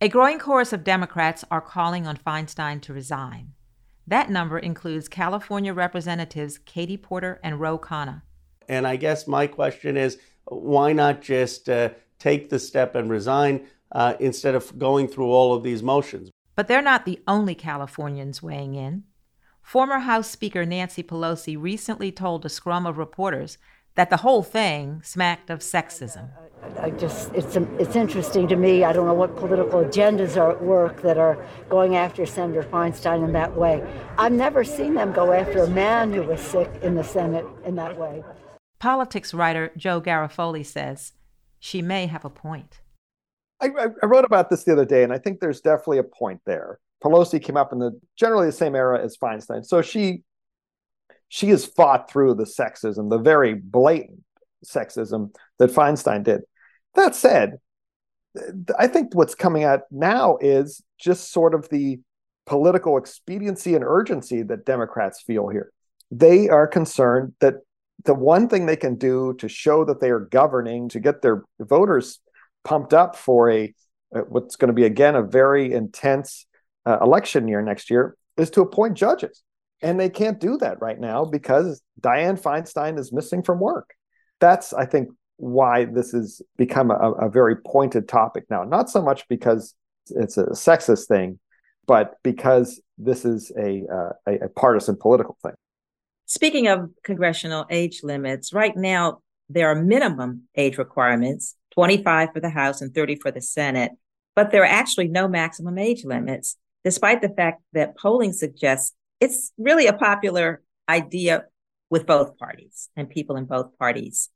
A 0.00 0.08
growing 0.08 0.38
chorus 0.38 0.72
of 0.72 0.84
Democrats 0.84 1.44
are 1.50 1.60
calling 1.60 2.06
on 2.06 2.16
Feinstein 2.16 2.80
to 2.82 2.92
resign. 2.92 3.54
That 4.06 4.30
number 4.30 4.58
includes 4.58 5.08
California 5.08 5.74
Representatives 5.74 6.56
Katie 6.56 6.96
Porter 6.96 7.40
and 7.42 7.60
Ro 7.60 7.78
Khanna. 7.78 8.22
And 8.68 8.86
I 8.86 8.96
guess 8.96 9.26
my 9.26 9.46
question 9.48 9.96
is 9.96 10.18
why 10.44 10.92
not 10.92 11.20
just 11.20 11.68
uh, 11.68 11.90
take 12.18 12.50
the 12.50 12.58
step 12.58 12.94
and 12.94 13.10
resign 13.10 13.66
uh, 13.92 14.14
instead 14.20 14.54
of 14.54 14.78
going 14.78 15.08
through 15.08 15.30
all 15.30 15.54
of 15.54 15.62
these 15.62 15.82
motions. 15.82 16.30
But 16.54 16.68
they're 16.68 16.82
not 16.82 17.04
the 17.04 17.20
only 17.26 17.54
Californians 17.54 18.42
weighing 18.42 18.74
in. 18.74 19.04
Former 19.62 20.00
House 20.00 20.30
Speaker 20.30 20.64
Nancy 20.64 21.02
Pelosi 21.02 21.60
recently 21.60 22.10
told 22.10 22.44
a 22.44 22.48
scrum 22.48 22.86
of 22.86 22.98
reporters 22.98 23.58
that 23.94 24.10
the 24.10 24.18
whole 24.18 24.42
thing 24.42 25.02
smacked 25.04 25.50
of 25.50 25.60
sexism. 25.60 26.30
I 26.80 26.90
just 26.90 27.32
it's 27.34 27.56
it's 27.56 27.96
interesting 27.96 28.48
to 28.48 28.56
me. 28.56 28.84
I 28.84 28.92
don't 28.92 29.06
know 29.06 29.14
what 29.14 29.36
political 29.36 29.84
agendas 29.84 30.36
are 30.36 30.52
at 30.52 30.62
work 30.62 31.02
that 31.02 31.18
are 31.18 31.44
going 31.68 31.96
after 31.96 32.24
Senator 32.24 32.62
Feinstein 32.62 33.24
in 33.24 33.32
that 33.32 33.56
way. 33.56 33.84
I've 34.16 34.32
never 34.32 34.64
seen 34.64 34.94
them 34.94 35.12
go 35.12 35.32
after 35.32 35.64
a 35.64 35.68
man 35.68 36.12
who 36.12 36.22
was 36.22 36.40
sick 36.40 36.70
in 36.82 36.94
the 36.94 37.04
Senate 37.04 37.46
in 37.64 37.74
that 37.76 37.96
way. 37.98 38.22
Politics 38.78 39.34
writer 39.34 39.72
Joe 39.76 40.00
Garofoli 40.00 40.64
says 40.64 41.12
she 41.58 41.82
may 41.82 42.06
have 42.06 42.24
a 42.24 42.30
point. 42.30 42.80
I, 43.60 43.70
I, 44.02 44.06
wrote 44.06 44.24
about 44.24 44.50
this 44.50 44.64
the 44.64 44.72
other 44.72 44.84
day, 44.84 45.02
and 45.02 45.12
I 45.12 45.18
think 45.18 45.40
there's 45.40 45.60
definitely 45.60 45.98
a 45.98 46.04
point 46.04 46.40
there. 46.46 46.78
Pelosi 47.02 47.42
came 47.42 47.56
up 47.56 47.72
in 47.72 47.80
the 47.80 47.98
generally 48.16 48.46
the 48.46 48.52
same 48.52 48.76
era 48.76 49.02
as 49.02 49.16
Feinstein, 49.16 49.64
so 49.64 49.82
she 49.82 50.22
she 51.28 51.48
has 51.48 51.64
fought 51.64 52.10
through 52.10 52.34
the 52.34 52.44
sexism, 52.44 53.10
the 53.10 53.18
very 53.18 53.54
blatant 53.54 54.22
sexism 54.64 55.34
that 55.58 55.70
Feinstein 55.70 56.22
did. 56.22 56.42
That 56.94 57.14
said, 57.14 57.58
I 58.78 58.86
think 58.86 59.14
what's 59.14 59.34
coming 59.34 59.64
out 59.64 59.82
now 59.90 60.38
is 60.40 60.82
just 60.98 61.32
sort 61.32 61.54
of 61.54 61.68
the 61.68 62.00
political 62.46 62.96
expediency 62.96 63.74
and 63.74 63.84
urgency 63.84 64.42
that 64.42 64.64
Democrats 64.64 65.20
feel 65.20 65.48
here. 65.48 65.70
They 66.10 66.48
are 66.48 66.66
concerned 66.66 67.34
that 67.40 67.56
the 68.04 68.14
one 68.14 68.48
thing 68.48 68.66
they 68.66 68.76
can 68.76 68.96
do 68.96 69.34
to 69.38 69.48
show 69.48 69.84
that 69.84 70.00
they 70.00 70.10
are 70.10 70.20
governing 70.20 70.88
to 70.90 71.00
get 71.00 71.22
their 71.22 71.42
voters 71.60 72.20
pumped 72.64 72.94
up 72.94 73.16
for 73.16 73.50
a 73.50 73.74
uh, 74.14 74.20
what's 74.28 74.56
going 74.56 74.68
to 74.68 74.74
be 74.74 74.84
again 74.84 75.14
a 75.14 75.22
very 75.22 75.72
intense 75.72 76.46
uh, 76.86 76.98
election 77.00 77.48
year 77.48 77.60
next 77.60 77.90
year 77.90 78.16
is 78.36 78.50
to 78.50 78.62
appoint 78.62 78.96
judges. 78.96 79.42
And 79.82 80.00
they 80.00 80.08
can't 80.08 80.40
do 80.40 80.56
that 80.58 80.80
right 80.80 80.98
now 80.98 81.24
because 81.24 81.82
Dianne 82.00 82.40
Feinstein 82.40 82.98
is 82.98 83.12
missing 83.12 83.42
from 83.42 83.60
work. 83.60 83.90
That's 84.40 84.72
i 84.72 84.86
think 84.86 85.08
why 85.36 85.84
this 85.84 86.10
has 86.10 86.42
become 86.56 86.90
a, 86.90 87.12
a 87.12 87.28
very 87.28 87.56
pointed 87.56 88.08
topic 88.08 88.44
now. 88.50 88.64
Not 88.64 88.90
so 88.90 89.02
much 89.02 89.28
because 89.28 89.74
it's 90.10 90.36
a 90.36 90.46
sexist 90.46 91.06
thing 91.06 91.38
but 91.88 92.18
because 92.22 92.80
this 92.98 93.24
is 93.24 93.50
a, 93.58 93.82
uh, 93.92 94.10
a, 94.28 94.44
a 94.44 94.48
partisan 94.50 94.94
political 94.94 95.36
thing 95.42 95.54
Speaking 96.28 96.68
of 96.68 96.90
congressional 97.02 97.64
age 97.70 98.02
limits, 98.02 98.52
right 98.52 98.76
now 98.76 99.20
there 99.48 99.70
are 99.70 99.74
minimum 99.74 100.42
age 100.54 100.76
requirements 100.76 101.56
25 101.72 102.34
for 102.34 102.40
the 102.40 102.50
House 102.50 102.82
and 102.82 102.94
30 102.94 103.16
for 103.16 103.30
the 103.30 103.40
Senate, 103.40 103.92
but 104.36 104.50
there 104.50 104.62
are 104.62 104.66
actually 104.66 105.08
no 105.08 105.26
maximum 105.26 105.78
age 105.78 106.04
limits, 106.04 106.58
despite 106.84 107.22
the 107.22 107.30
fact 107.30 107.62
that 107.72 107.96
polling 107.96 108.34
suggests 108.34 108.94
it's 109.20 109.52
really 109.56 109.86
a 109.86 109.94
popular 109.94 110.60
idea 110.86 111.44
with 111.88 112.04
both 112.04 112.36
parties 112.36 112.90
and 112.94 113.08
people 113.08 113.36
in 113.36 113.46
both 113.46 113.78
parties. 113.78 114.28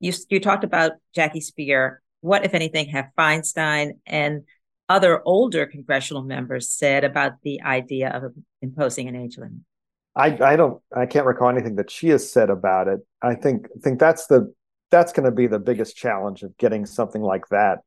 You, 0.00 0.14
you 0.30 0.40
talked 0.40 0.64
about 0.64 0.92
Jackie 1.14 1.40
Speier. 1.40 1.96
What, 2.22 2.46
if 2.46 2.54
anything, 2.54 2.88
have 2.88 3.10
Feinstein 3.18 3.98
and 4.06 4.44
other 4.88 5.20
older 5.26 5.66
congressional 5.66 6.22
members 6.22 6.70
said 6.70 7.04
about 7.04 7.42
the 7.42 7.60
idea 7.60 8.08
of 8.08 8.32
imposing 8.62 9.08
an 9.08 9.16
age 9.16 9.36
limit? 9.36 9.60
I, 10.16 10.26
I 10.42 10.56
don't 10.56 10.80
I 10.94 11.06
can't 11.06 11.26
recall 11.26 11.48
anything 11.48 11.76
that 11.76 11.90
she 11.90 12.08
has 12.08 12.30
said 12.30 12.50
about 12.50 12.88
it. 12.88 13.00
I 13.20 13.34
think 13.34 13.66
think 13.82 13.98
that's 13.98 14.26
the 14.26 14.52
that's 14.90 15.12
going 15.12 15.24
to 15.24 15.32
be 15.32 15.46
the 15.46 15.58
biggest 15.58 15.96
challenge 15.96 16.42
of 16.42 16.56
getting 16.56 16.86
something 16.86 17.22
like 17.22 17.48
that 17.48 17.80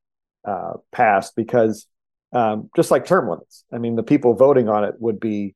uh, 0.45 0.73
passed 0.91 1.35
because 1.35 1.87
um, 2.33 2.69
just 2.75 2.91
like 2.91 3.05
term 3.05 3.29
limits, 3.29 3.63
I 3.71 3.77
mean, 3.77 3.95
the 3.95 4.03
people 4.03 4.33
voting 4.33 4.67
on 4.67 4.83
it 4.83 4.95
would 4.99 5.19
be 5.19 5.55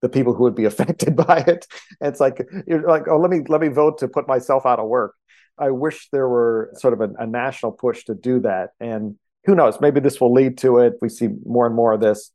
the 0.00 0.08
people 0.08 0.32
who 0.34 0.44
would 0.44 0.54
be 0.54 0.64
affected 0.72 1.16
by 1.16 1.38
it. 1.46 1.66
it's 2.00 2.20
like 2.20 2.46
you're 2.66 2.86
like, 2.86 3.08
oh, 3.08 3.18
let 3.18 3.30
me 3.30 3.40
let 3.48 3.60
me 3.60 3.68
vote 3.68 3.98
to 3.98 4.08
put 4.08 4.28
myself 4.28 4.66
out 4.66 4.78
of 4.78 4.88
work. 4.88 5.14
I 5.58 5.70
wish 5.70 6.08
there 6.10 6.28
were 6.28 6.70
sort 6.74 6.94
of 6.94 7.00
a, 7.00 7.12
a 7.22 7.26
national 7.26 7.72
push 7.72 8.04
to 8.04 8.14
do 8.14 8.40
that, 8.40 8.70
and 8.80 9.16
who 9.44 9.54
knows, 9.54 9.80
maybe 9.80 10.00
this 10.00 10.20
will 10.20 10.32
lead 10.32 10.58
to 10.58 10.78
it. 10.78 10.94
We 11.00 11.08
see 11.08 11.28
more 11.44 11.66
and 11.66 11.74
more 11.74 11.92
of 11.92 12.00
this, 12.00 12.30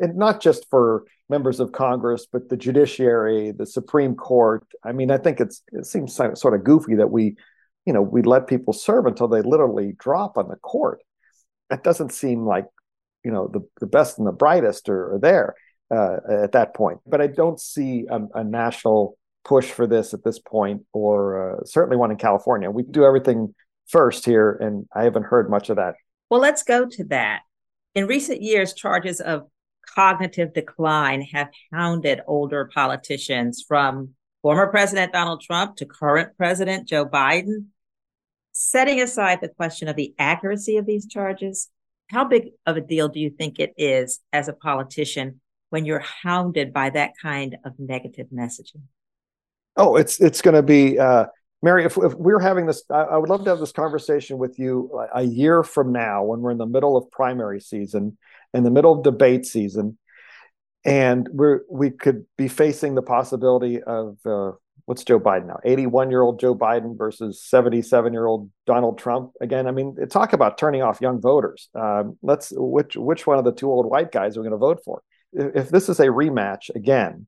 and 0.00 0.16
not 0.16 0.40
just 0.40 0.68
for 0.70 1.04
members 1.28 1.60
of 1.60 1.72
Congress, 1.72 2.26
but 2.30 2.48
the 2.48 2.56
judiciary, 2.56 3.52
the 3.52 3.66
Supreme 3.66 4.14
Court. 4.14 4.64
I 4.84 4.92
mean, 4.92 5.10
I 5.10 5.18
think 5.18 5.40
it's 5.40 5.62
it 5.72 5.86
seems 5.86 6.14
sort 6.14 6.54
of 6.54 6.64
goofy 6.64 6.96
that 6.96 7.10
we, 7.10 7.36
you 7.86 7.92
know, 7.92 8.02
we 8.02 8.22
let 8.22 8.46
people 8.46 8.72
serve 8.72 9.06
until 9.06 9.28
they 9.28 9.42
literally 9.42 9.94
drop 9.98 10.36
on 10.36 10.48
the 10.48 10.56
court. 10.56 11.00
That 11.70 11.84
doesn't 11.84 12.12
seem 12.12 12.44
like, 12.44 12.66
you 13.24 13.30
know, 13.30 13.48
the, 13.48 13.60
the 13.80 13.86
best 13.86 14.18
and 14.18 14.26
the 14.26 14.32
brightest 14.32 14.88
are, 14.88 15.14
are 15.14 15.18
there 15.18 15.54
uh, 15.90 16.16
at 16.42 16.52
that 16.52 16.74
point. 16.74 16.98
But 17.06 17.20
I 17.20 17.28
don't 17.28 17.60
see 17.60 18.06
a, 18.10 18.20
a, 18.34 18.44
national 18.44 19.16
push 19.44 19.70
for 19.70 19.86
this 19.86 20.14
at 20.14 20.24
this 20.24 20.38
point, 20.38 20.82
or 20.92 21.60
uh, 21.60 21.64
certainly 21.64 21.96
one 21.96 22.10
in 22.10 22.16
California. 22.16 22.70
We 22.70 22.82
do 22.82 23.04
everything 23.04 23.54
first 23.88 24.24
here, 24.24 24.52
and 24.52 24.86
I 24.94 25.04
haven't 25.04 25.24
heard 25.24 25.50
much 25.50 25.70
of 25.70 25.76
that. 25.76 25.94
Well, 26.30 26.40
let's 26.40 26.62
go 26.62 26.86
to 26.86 27.04
that. 27.04 27.40
In 27.94 28.06
recent 28.06 28.40
years, 28.40 28.72
charges 28.72 29.20
of 29.20 29.48
cognitive 29.94 30.52
decline 30.52 31.22
have 31.22 31.48
hounded 31.72 32.20
older 32.26 32.70
politicians 32.72 33.64
from 33.66 34.10
former 34.42 34.66
President 34.66 35.12
Donald 35.12 35.40
Trump 35.40 35.76
to 35.76 35.86
current 35.86 36.36
President 36.36 36.88
Joe 36.88 37.06
Biden. 37.06 37.66
Setting 38.52 39.00
aside 39.00 39.40
the 39.40 39.48
question 39.48 39.88
of 39.88 39.96
the 39.96 40.14
accuracy 40.18 40.76
of 40.76 40.86
these 40.86 41.06
charges, 41.06 41.70
how 42.08 42.24
big 42.24 42.50
of 42.66 42.76
a 42.76 42.80
deal 42.80 43.08
do 43.08 43.18
you 43.18 43.30
think 43.30 43.58
it 43.58 43.72
is 43.76 44.20
as 44.32 44.48
a 44.48 44.52
politician 44.52 45.40
when 45.70 45.86
you're 45.86 46.00
hounded 46.00 46.72
by 46.72 46.90
that 46.90 47.12
kind 47.20 47.56
of 47.64 47.72
negative 47.78 48.26
messaging? 48.32 48.82
Oh, 49.76 49.96
it's 49.96 50.20
it's 50.20 50.42
going 50.42 50.54
to 50.54 50.62
be 50.62 50.98
uh, 50.98 51.26
Mary. 51.62 51.84
If, 51.84 51.96
if 51.96 52.12
we're 52.14 52.40
having 52.40 52.66
this, 52.66 52.82
I, 52.90 53.02
I, 53.02 53.16
would 53.16 53.30
love 53.30 53.44
to 53.44 53.50
have 53.50 53.58
this 53.58 53.72
conversation 53.72 54.36
with 54.36 54.58
you 54.58 55.02
a 55.14 55.22
year 55.22 55.62
from 55.62 55.92
now 55.92 56.24
when 56.24 56.40
we're 56.40 56.50
in 56.50 56.58
the 56.58 56.66
middle 56.66 56.96
of 56.96 57.10
primary 57.10 57.60
season, 57.60 58.18
in 58.54 58.64
the 58.64 58.70
middle 58.70 58.92
of 58.92 59.02
debate 59.02 59.46
season, 59.46 59.98
and 60.84 61.28
we're 61.32 61.60
we 61.70 61.90
could 61.90 62.26
be 62.36 62.48
facing 62.48 62.94
the 62.94 63.02
possibility 63.02 63.82
of 63.82 64.18
uh, 64.26 64.52
what's 64.86 65.04
Joe 65.04 65.20
Biden 65.20 65.46
now? 65.46 65.58
81 65.64 66.10
year 66.10 66.22
old 66.22 66.40
Joe 66.40 66.54
Biden 66.54 66.96
versus 66.96 67.42
77 67.42 68.12
year 68.12 68.26
old 68.26 68.50
Donald 68.66 68.98
Trump. 68.98 69.32
Again, 69.40 69.66
I 69.66 69.70
mean, 69.70 69.96
talk 70.10 70.32
about 70.32 70.58
turning 70.58 70.82
off 70.82 71.00
young 71.00 71.20
voters. 71.20 71.68
Um, 71.74 72.18
let's 72.22 72.52
which 72.54 72.96
which 72.96 73.26
one 73.26 73.38
of 73.38 73.44
the 73.44 73.52
two 73.52 73.70
old 73.70 73.86
white 73.86 74.12
guys 74.12 74.36
are 74.36 74.40
we 74.40 74.48
going 74.48 74.52
to 74.52 74.58
vote 74.58 74.80
for? 74.84 75.02
If, 75.32 75.56
if, 75.56 75.68
this 75.70 75.88
is 75.88 76.00
a 76.00 76.06
rematch 76.06 76.68
again, 76.74 77.26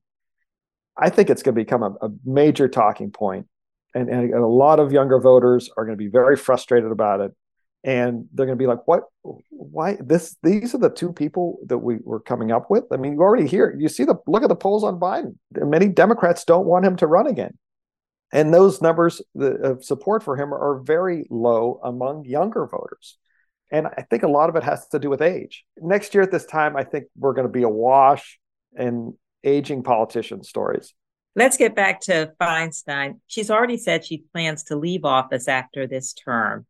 I 0.97 1.09
think 1.09 1.29
it's 1.29 1.43
going 1.43 1.55
to 1.55 1.61
become 1.61 1.83
a, 1.83 2.05
a 2.05 2.09
major 2.23 2.67
talking 2.67 3.11
point, 3.11 3.47
and, 3.93 4.09
and 4.09 4.33
a 4.33 4.47
lot 4.47 4.79
of 4.79 4.91
younger 4.91 5.19
voters 5.19 5.69
are 5.75 5.85
going 5.85 5.97
to 5.97 6.03
be 6.03 6.09
very 6.09 6.35
frustrated 6.35 6.91
about 6.91 7.21
it 7.21 7.31
and 7.85 8.27
they're 8.33 8.47
going 8.47 8.57
to 8.57 8.61
be 8.61 8.67
like 8.67 8.85
what? 8.87 9.03
Why 9.51 9.95
this 9.99 10.35
these 10.41 10.73
are 10.73 10.79
the 10.79 10.89
two 10.89 11.13
people 11.13 11.59
that 11.67 11.77
we 11.77 11.97
were 12.03 12.19
coming 12.19 12.51
up 12.51 12.69
with? 12.69 12.83
I 12.91 12.97
mean 12.97 13.13
you 13.13 13.21
already 13.21 13.47
hear 13.47 13.73
you 13.77 13.87
see 13.87 14.03
the 14.03 14.15
look 14.25 14.41
at 14.41 14.49
the 14.49 14.55
polls 14.55 14.83
on 14.83 14.99
biden. 14.99 15.35
Many 15.51 15.87
democrats 15.87 16.43
don't 16.43 16.65
want 16.65 16.83
him 16.83 16.95
to 16.97 17.07
run 17.07 17.27
again. 17.27 17.57
And 18.33 18.51
those 18.51 18.81
numbers 18.81 19.21
of 19.39 19.85
support 19.85 20.23
for 20.23 20.35
him 20.35 20.51
are 20.51 20.79
very 20.79 21.27
low 21.29 21.79
among 21.83 22.25
younger 22.25 22.65
voters. 22.65 23.17
And 23.71 23.87
i 23.87 24.01
think 24.09 24.23
a 24.23 24.27
lot 24.27 24.49
of 24.49 24.55
it 24.55 24.63
has 24.63 24.87
to 24.89 24.99
do 24.99 25.11
with 25.11 25.21
age. 25.21 25.63
Next 25.77 26.15
year 26.15 26.23
at 26.23 26.31
this 26.31 26.45
time 26.45 26.75
i 26.75 26.83
think 26.83 27.05
we're 27.15 27.33
going 27.33 27.47
to 27.47 27.53
be 27.53 27.63
awash 27.63 28.39
in 28.75 29.15
aging 29.43 29.83
politician 29.83 30.43
stories. 30.43 30.95
Let's 31.35 31.57
get 31.57 31.75
back 31.75 31.99
to 32.01 32.33
Feinstein. 32.41 33.19
She's 33.27 33.51
already 33.51 33.77
said 33.77 34.05
she 34.05 34.23
plans 34.31 34.63
to 34.63 34.75
leave 34.75 35.05
office 35.05 35.47
after 35.47 35.85
this 35.85 36.13
term. 36.13 36.65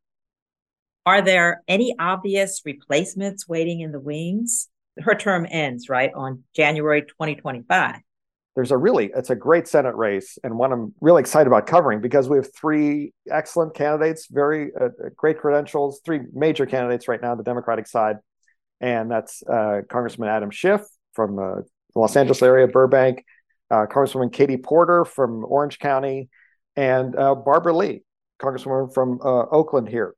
Are 1.06 1.22
there 1.22 1.62
any 1.68 1.96
obvious 2.00 2.62
replacements 2.66 3.48
waiting 3.48 3.82
in 3.82 3.92
the 3.92 4.00
wings? 4.00 4.70
Her 4.98 5.14
term 5.14 5.46
ends, 5.50 5.88
right, 5.88 6.12
on 6.16 6.44
January 6.56 7.04
2025. 7.04 7.98
There's 8.56 8.72
a 8.72 8.78
really, 8.78 9.12
it's 9.16 9.30
a 9.30 9.36
great 9.36 9.68
Senate 9.68 9.96
race 9.96 10.40
and 10.44 10.58
one 10.58 10.72
I'm 10.72 10.94
really 11.02 11.20
excited 11.20 11.48
about 11.48 11.68
covering 11.68 12.00
because 12.00 12.30
we 12.30 12.38
have 12.38 12.48
three 12.56 13.14
excellent 13.30 13.76
candidates, 13.76 14.28
very 14.32 14.72
uh, 14.80 14.90
great 15.16 15.40
credentials, 15.40 16.00
three 16.06 16.22
major 16.34 16.66
candidates 16.66 17.10
right 17.10 17.22
now 17.22 17.32
on 17.32 17.38
the 17.38 17.44
Democratic 17.44 17.86
side. 17.86 18.16
And 18.80 19.12
that's 19.12 19.44
uh, 19.44 19.82
Congressman 19.90 20.30
Adam 20.30 20.52
Schiff 20.52 20.82
from 21.14 21.38
uh, 21.38 21.56
the 21.94 22.00
Los 22.00 22.16
Angeles 22.16 22.42
area, 22.42 22.68
Burbank, 22.68 23.26
uh, 23.70 23.88
Congresswoman 23.88 24.32
Katie 24.32 24.58
Porter 24.58 25.04
from 25.04 25.44
Orange 25.46 25.78
County, 25.78 26.30
and 26.78 27.16
uh, 27.16 27.36
Barbara 27.36 27.76
Lee, 27.76 28.04
Congresswoman 28.42 28.94
from 28.94 29.20
uh, 29.22 29.46
Oakland 29.52 29.90
here. 29.90 30.16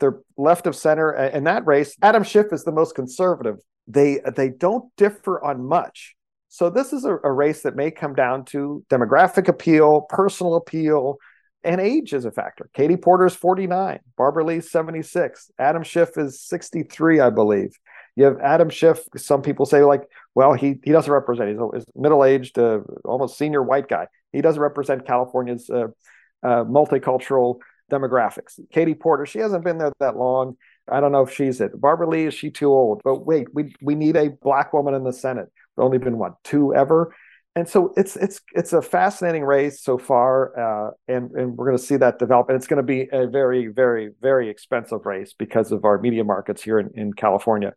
They're 0.00 0.20
left 0.36 0.66
of 0.66 0.76
center 0.76 1.12
in 1.12 1.44
that 1.44 1.66
race. 1.66 1.96
Adam 2.02 2.22
Schiff 2.22 2.52
is 2.52 2.64
the 2.64 2.72
most 2.72 2.94
conservative. 2.94 3.56
They 3.86 4.20
they 4.36 4.50
don't 4.50 4.94
differ 4.96 5.42
on 5.42 5.64
much. 5.64 6.14
So 6.48 6.70
this 6.70 6.92
is 6.92 7.04
a, 7.04 7.18
a 7.24 7.32
race 7.32 7.62
that 7.62 7.76
may 7.76 7.90
come 7.90 8.14
down 8.14 8.44
to 8.46 8.84
demographic 8.90 9.48
appeal, 9.48 10.02
personal 10.08 10.56
appeal, 10.56 11.18
and 11.64 11.80
age 11.80 12.12
is 12.14 12.24
a 12.24 12.30
factor. 12.30 12.70
Katie 12.72 12.96
Porter 12.96 13.26
is 13.26 13.34
49, 13.34 14.00
Barbara 14.16 14.44
Lee 14.44 14.60
76, 14.60 15.50
Adam 15.58 15.82
Schiff 15.82 16.16
is 16.16 16.40
63, 16.40 17.20
I 17.20 17.30
believe. 17.30 17.76
You 18.16 18.24
have 18.24 18.38
Adam 18.40 18.68
Schiff. 18.70 19.00
Some 19.16 19.42
people 19.42 19.66
say 19.66 19.84
like, 19.84 20.02
well, 20.34 20.52
he 20.52 20.80
he 20.82 20.90
doesn't 20.90 21.12
represent. 21.12 21.50
He's 21.50 21.84
a 21.84 22.00
middle-aged, 22.00 22.58
uh, 22.58 22.80
almost 23.04 23.38
senior 23.38 23.62
white 23.62 23.88
guy. 23.88 24.08
He 24.32 24.40
doesn't 24.40 24.60
represent 24.60 25.06
California's 25.06 25.70
uh, 25.70 25.86
uh, 26.42 26.64
multicultural 26.64 27.58
demographics. 27.90 28.58
Katie 28.72 28.94
Porter, 28.94 29.26
she 29.26 29.38
hasn't 29.38 29.64
been 29.64 29.78
there 29.78 29.92
that 30.00 30.16
long. 30.16 30.56
I 30.90 31.00
don't 31.00 31.12
know 31.12 31.22
if 31.22 31.32
she's 31.32 31.60
it. 31.60 31.78
Barbara 31.78 32.08
Lee, 32.08 32.26
is 32.26 32.34
she 32.34 32.50
too 32.50 32.72
old? 32.72 33.00
But 33.04 33.26
wait, 33.26 33.48
we 33.54 33.74
we 33.80 33.94
need 33.94 34.16
a 34.16 34.30
black 34.30 34.72
woman 34.72 34.94
in 34.94 35.04
the 35.04 35.12
Senate. 35.12 35.48
There's 35.76 35.84
only 35.84 35.98
been 35.98 36.18
what 36.18 36.42
two 36.44 36.74
ever, 36.74 37.14
and 37.54 37.68
so 37.68 37.92
it's 37.96 38.16
it's 38.16 38.40
it's 38.54 38.72
a 38.72 38.80
fascinating 38.80 39.44
race 39.44 39.82
so 39.82 39.98
far, 39.98 40.88
uh, 40.88 40.90
and 41.08 41.30
and 41.32 41.56
we're 41.56 41.66
going 41.66 41.76
to 41.78 41.82
see 41.82 41.96
that 41.96 42.18
develop. 42.18 42.48
And 42.48 42.56
it's 42.56 42.66
going 42.66 42.78
to 42.78 42.82
be 42.82 43.08
a 43.12 43.26
very 43.26 43.66
very 43.66 44.10
very 44.20 44.48
expensive 44.48 45.04
race 45.04 45.34
because 45.38 45.72
of 45.72 45.84
our 45.84 45.98
media 45.98 46.24
markets 46.24 46.62
here 46.62 46.78
in, 46.78 46.90
in 46.94 47.12
California. 47.12 47.74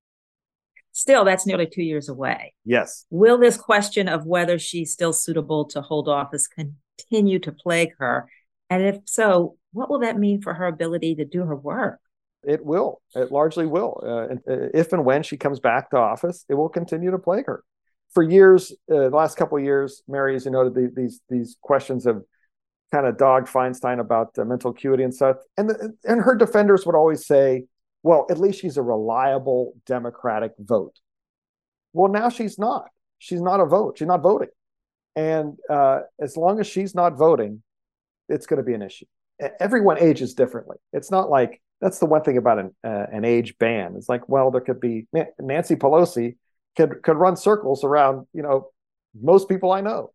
Still, 0.93 1.23
that's 1.23 1.45
nearly 1.45 1.67
two 1.67 1.83
years 1.83 2.09
away. 2.09 2.53
Yes. 2.65 3.05
Will 3.09 3.37
this 3.37 3.57
question 3.57 4.09
of 4.09 4.25
whether 4.25 4.59
she's 4.59 4.91
still 4.91 5.13
suitable 5.13 5.65
to 5.69 5.81
hold 5.81 6.09
office 6.09 6.47
continue 6.47 7.39
to 7.39 7.51
plague 7.51 7.93
her? 7.97 8.29
And 8.71 8.83
if 8.83 8.99
so, 9.03 9.57
what 9.73 9.89
will 9.89 9.99
that 9.99 10.17
mean 10.17 10.41
for 10.41 10.53
her 10.53 10.65
ability 10.65 11.15
to 11.15 11.25
do 11.25 11.43
her 11.43 11.55
work? 11.55 11.99
It 12.43 12.65
will. 12.65 13.01
It 13.13 13.29
largely 13.29 13.67
will. 13.67 14.01
Uh, 14.01 14.51
uh, 14.51 14.69
if 14.73 14.93
and 14.93 15.03
when 15.03 15.23
she 15.23 15.35
comes 15.35 15.59
back 15.59 15.91
to 15.91 15.97
office, 15.97 16.45
it 16.49 16.55
will 16.55 16.69
continue 16.69 17.11
to 17.11 17.19
plague 17.19 17.47
her. 17.47 17.65
For 18.13 18.23
years, 18.23 18.71
uh, 18.89 19.09
the 19.09 19.09
last 19.09 19.35
couple 19.35 19.57
of 19.57 19.63
years, 19.65 20.01
Mary, 20.07 20.35
as 20.37 20.45
you 20.45 20.51
noted, 20.51 20.73
the, 20.73 20.91
these 20.95 21.19
these 21.29 21.57
questions 21.61 22.05
have 22.05 22.21
kind 22.93 23.05
of 23.05 23.17
dogged 23.17 23.47
Feinstein 23.47 23.99
about 23.99 24.37
uh, 24.37 24.45
mental 24.45 24.71
acuity 24.71 25.03
and 25.03 25.13
stuff. 25.13 25.35
And 25.57 25.69
the, 25.69 25.93
and 26.05 26.21
her 26.21 26.35
defenders 26.35 26.85
would 26.85 26.95
always 26.95 27.27
say, 27.27 27.65
"Well, 28.03 28.25
at 28.29 28.39
least 28.39 28.61
she's 28.61 28.77
a 28.77 28.81
reliable 28.81 29.73
Democratic 29.85 30.53
vote." 30.57 30.97
Well, 31.91 32.11
now 32.11 32.29
she's 32.29 32.57
not. 32.57 32.89
She's 33.19 33.41
not 33.41 33.59
a 33.59 33.65
vote. 33.65 33.97
She's 33.97 34.07
not 34.07 34.23
voting. 34.23 34.49
And 35.15 35.57
uh, 35.69 35.99
as 36.21 36.37
long 36.37 36.61
as 36.61 36.67
she's 36.67 36.95
not 36.95 37.17
voting, 37.17 37.63
it's 38.29 38.45
going 38.45 38.57
to 38.57 38.63
be 38.63 38.73
an 38.73 38.81
issue 38.81 39.05
everyone 39.59 39.97
ages 39.99 40.33
differently. 40.33 40.77
It's 40.93 41.11
not 41.11 41.29
like 41.29 41.61
that's 41.79 41.99
the 41.99 42.05
one 42.05 42.23
thing 42.23 42.37
about 42.37 42.59
an 42.59 42.75
uh, 42.83 43.05
an 43.11 43.25
age 43.25 43.57
ban. 43.57 43.95
It's 43.97 44.09
like, 44.09 44.27
well, 44.29 44.51
there 44.51 44.61
could 44.61 44.79
be 44.79 45.07
Nancy 45.39 45.75
Pelosi 45.75 46.35
could 46.77 47.01
could 47.03 47.17
run 47.17 47.35
circles 47.35 47.83
around, 47.83 48.27
you 48.33 48.43
know, 48.43 48.69
most 49.19 49.49
people 49.49 49.71
I 49.71 49.81
know. 49.81 50.11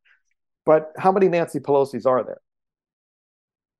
But 0.64 0.92
how 0.97 1.12
many 1.12 1.29
Nancy 1.29 1.61
Pelosi's 1.61 2.07
are 2.07 2.25
there? 2.25 2.40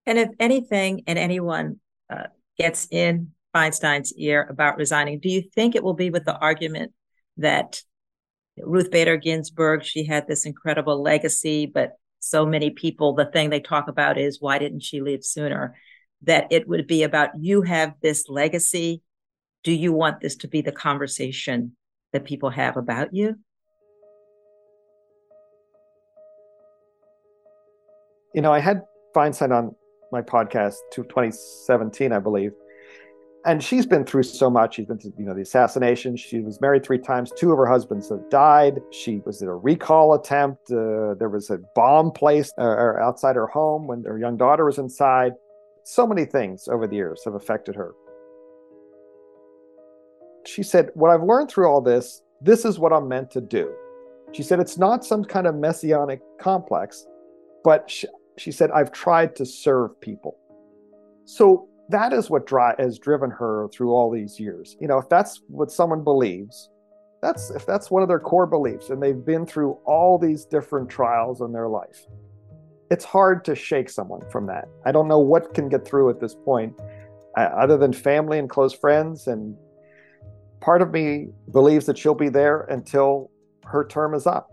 And 0.05 0.19
if 0.19 0.31
anything 0.39 1.03
and 1.07 1.19
anyone 1.19 1.81
uh, 2.11 2.29
gets 2.59 2.87
in 2.91 3.33
Feinstein's 3.53 4.13
ear 4.17 4.47
about 4.49 4.77
resigning, 4.77 5.19
do 5.19 5.29
you 5.29 5.43
think 5.55 5.75
it 5.75 5.83
will 5.83 5.95
be 5.95 6.11
with 6.11 6.25
the 6.25 6.37
argument 6.37 6.93
that 7.39 7.83
Ruth 8.59 8.91
Bader 8.91 9.17
Ginsburg, 9.17 9.85
she 9.85 10.05
had 10.05 10.29
this 10.29 10.47
incredible 10.47 11.03
legacy, 11.03 11.67
but 11.67 11.97
so 12.27 12.47
many 12.47 12.71
people, 12.71 13.15
the 13.15 13.27
thing 13.27 13.51
they 13.51 13.61
talk 13.61 13.89
about 13.89 14.19
is 14.19 14.41
why 14.41 14.59
didn't 14.59 14.81
she 14.81 15.01
leave 15.01 15.25
sooner? 15.25 15.77
That 16.23 16.47
it 16.51 16.69
would 16.69 16.87
be 16.87 17.03
about 17.03 17.31
you 17.39 17.63
have 17.63 17.95
this 18.03 18.29
legacy. 18.29 19.03
Do 19.65 19.73
you 19.73 19.93
want 19.93 20.21
this 20.21 20.37
to 20.37 20.49
be 20.49 20.61
the 20.61 20.73
conversation 20.73 21.77
that 22.13 22.25
people 22.25 22.51
have 22.51 22.77
about 22.77 23.15
you? 23.15 23.37
You 28.35 28.43
know, 28.43 28.53
I 28.53 28.59
had 28.59 28.83
Feinstein 29.15 29.51
on 29.51 29.75
my 30.13 30.23
podcast 30.23 30.77
to 30.93 31.03
2017, 31.05 32.13
I 32.13 32.19
believe 32.19 32.53
and 33.47 33.63
she's 33.63 33.87
been 33.87 34.05
through 34.05 34.25
so 34.25 34.51
much. 34.51 34.75
She's 34.75 34.87
been 34.87 34.99
through, 34.99 35.13
you 35.17 35.25
know, 35.25 35.33
the 35.33 35.43
assassination. 35.43 36.17
She 36.17 36.41
was 36.41 36.61
married 36.61 36.85
three 36.85 36.99
times. 36.99 37.33
Two 37.39 37.53
of 37.53 37.59
her 37.59 37.67
husbands 37.67 38.09
have 38.09 38.29
died. 38.29 38.81
She 38.91 39.23
was 39.25 39.41
in 39.41 39.47
a 39.47 39.57
recall 39.57 40.15
attempt. 40.15 40.71
Uh, 40.71 41.15
there 41.15 41.29
was 41.29 41.49
a 41.51 41.59
bomb 41.77 42.11
placed 42.11 42.55
uh, 42.59 42.95
outside 43.01 43.37
her 43.37 43.47
home 43.47 43.87
when 43.87 44.03
her 44.03 44.19
young 44.19 44.37
daughter 44.37 44.65
was 44.65 44.79
inside. 44.79 45.33
So 45.85 46.09
many 46.09 46.25
things 46.25 46.67
over 46.67 46.89
the 46.89 46.97
years 46.97 47.23
have 47.25 47.35
affected 47.35 47.77
her. 47.77 47.93
She 50.45 50.65
said, 50.65 50.91
What 50.95 51.13
I've 51.13 51.23
learned 51.23 51.49
through 51.49 51.69
all 51.69 51.81
this, 51.81 52.23
this 52.41 52.65
is 52.65 52.81
what 52.81 52.93
I'm 52.93 53.07
meant 53.07 53.31
to 53.31 53.41
do. 53.41 53.73
She 54.33 54.43
said, 54.43 54.59
It's 54.59 54.77
not 54.77 55.05
some 55.05 55.25
kind 55.25 55.47
of 55.47 55.55
messianic 55.55 56.21
complex, 56.41 57.07
but 57.63 57.89
she, 57.89 58.09
she 58.39 58.51
said, 58.51 58.73
I've 58.73 58.91
tried 58.91 59.37
to 59.37 59.47
serve 59.47 60.01
people. 60.01 60.37
So 61.27 61.69
that 61.89 62.13
is 62.13 62.31
what 62.31 62.47
dri- 62.47 62.75
has 62.79 62.99
driven 62.99 63.31
her 63.31 63.69
through 63.73 63.93
all 63.93 64.11
these 64.11 64.41
years. 64.41 64.77
You 64.81 64.89
know, 64.89 64.99
if 64.99 65.09
that's 65.09 65.41
what 65.49 65.71
someone 65.71 66.03
believes, 66.03 66.71
that's 67.23 67.51
if 67.51 67.65
that's 67.65 67.91
one 67.91 68.03
of 68.03 68.09
their 68.09 68.21
core 68.21 68.47
beliefs, 68.47 68.91
and 68.91 69.03
they've 69.03 69.25
been 69.25 69.47
through 69.47 69.79
all 69.85 70.19
these 70.19 70.45
different 70.45 70.89
trials 70.89 71.41
in 71.41 71.53
their 71.53 71.69
life, 71.69 72.07
it's 72.91 73.05
hard 73.05 73.45
to 73.47 73.55
shake 73.55 73.89
someone 73.89 74.23
from 74.31 74.47
that. 74.47 74.69
I 74.85 74.93
don't 74.93 75.09
know 75.09 75.19
what 75.19 75.55
can 75.55 75.69
get 75.69 75.85
through 75.85 76.11
at 76.11 76.21
this 76.21 76.35
point, 76.35 76.75
uh, 77.37 77.41
other 77.41 77.77
than 77.77 77.93
family 77.93 78.39
and 78.39 78.49
close 78.49 78.73
friends. 78.73 79.27
And 79.27 79.57
part 80.61 80.83
of 80.83 80.93
me 80.93 81.29
believes 81.53 81.87
that 81.87 81.99
she'll 81.99 82.15
be 82.15 82.29
there 82.29 82.63
until 82.63 83.31
her 83.65 83.87
term 83.87 84.15
is 84.15 84.27
up. 84.27 84.51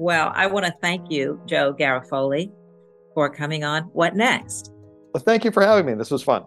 Well, 0.00 0.30
I 0.32 0.46
want 0.46 0.64
to 0.64 0.72
thank 0.80 1.10
you, 1.10 1.40
Joe 1.44 1.74
Garofoli, 1.74 2.52
for 3.14 3.28
coming 3.28 3.64
on. 3.64 3.82
What 3.94 4.14
next? 4.14 4.70
Well, 5.12 5.24
thank 5.24 5.44
you 5.44 5.50
for 5.50 5.60
having 5.60 5.86
me. 5.86 5.94
This 5.94 6.12
was 6.12 6.22
fun. 6.22 6.44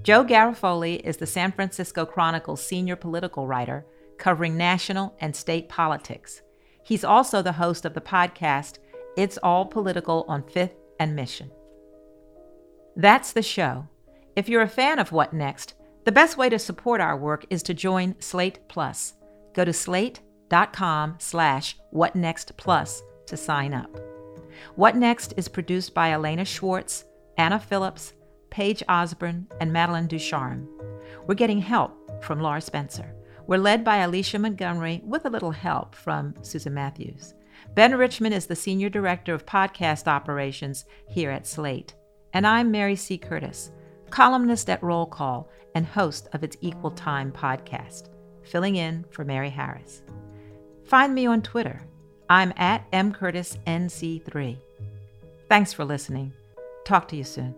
Joe 0.00 0.24
Garofoli 0.24 1.00
is 1.04 1.18
the 1.18 1.26
San 1.26 1.52
Francisco 1.52 2.06
Chronicle 2.06 2.56
senior 2.56 2.96
political 2.96 3.46
writer 3.46 3.84
covering 4.16 4.56
national 4.56 5.14
and 5.20 5.36
state 5.36 5.68
politics. 5.68 6.40
He's 6.82 7.04
also 7.04 7.42
the 7.42 7.52
host 7.52 7.84
of 7.84 7.92
the 7.92 8.00
podcast 8.00 8.78
It's 9.18 9.38
All 9.42 9.66
Political 9.66 10.24
on 10.28 10.42
Fifth 10.44 10.76
and 10.98 11.14
Mission. 11.14 11.50
That's 12.96 13.32
the 13.32 13.42
show. 13.42 13.86
If 14.34 14.48
you're 14.48 14.62
a 14.62 14.68
fan 14.68 14.98
of 14.98 15.12
What 15.12 15.34
Next, 15.34 15.74
The 16.06 16.12
best 16.12 16.38
way 16.38 16.48
to 16.48 16.58
support 16.58 17.00
our 17.00 17.16
work 17.16 17.44
is 17.50 17.62
to 17.64 17.74
join 17.74 18.18
Slate 18.20 18.60
Plus. 18.68 19.12
Go 19.54 19.66
to 19.66 19.72
slate.com 20.50 21.16
slash 21.18 21.76
whatnextplus 21.94 23.02
to 23.26 23.36
sign 23.36 23.72
up. 23.72 23.96
What 24.74 24.96
Next 24.96 25.32
is 25.36 25.48
produced 25.48 25.94
by 25.94 26.12
Elena 26.12 26.44
Schwartz, 26.44 27.04
Anna 27.38 27.58
Phillips, 27.58 28.12
Paige 28.50 28.82
Osborne, 28.88 29.46
and 29.60 29.72
Madeline 29.72 30.06
Ducharme. 30.08 30.68
We're 31.26 31.34
getting 31.34 31.60
help 31.60 32.24
from 32.24 32.40
Laura 32.40 32.60
Spencer. 32.60 33.14
We're 33.46 33.58
led 33.58 33.84
by 33.84 33.98
Alicia 33.98 34.38
Montgomery 34.38 35.00
with 35.04 35.24
a 35.24 35.30
little 35.30 35.52
help 35.52 35.94
from 35.94 36.34
Susan 36.42 36.74
Matthews. 36.74 37.34
Ben 37.74 37.96
Richmond 37.96 38.34
is 38.34 38.46
the 38.46 38.56
Senior 38.56 38.88
Director 38.88 39.32
of 39.32 39.46
Podcast 39.46 40.08
Operations 40.08 40.84
here 41.08 41.30
at 41.30 41.46
Slate. 41.46 41.94
And 42.32 42.46
I'm 42.46 42.70
Mary 42.70 42.96
C. 42.96 43.18
Curtis, 43.18 43.70
columnist 44.10 44.68
at 44.68 44.82
Roll 44.82 45.06
Call 45.06 45.48
and 45.74 45.86
host 45.86 46.28
of 46.32 46.42
its 46.42 46.56
Equal 46.60 46.90
Time 46.90 47.32
podcast, 47.32 48.08
filling 48.42 48.76
in 48.76 49.04
for 49.10 49.24
Mary 49.24 49.50
Harris. 49.50 50.02
Find 50.90 51.14
me 51.14 51.24
on 51.24 51.40
Twitter. 51.40 51.80
I'm 52.28 52.52
at 52.56 52.90
mcurtisnc3. 52.90 54.58
Thanks 55.48 55.72
for 55.72 55.84
listening. 55.84 56.32
Talk 56.84 57.06
to 57.08 57.16
you 57.16 57.22
soon. 57.22 57.54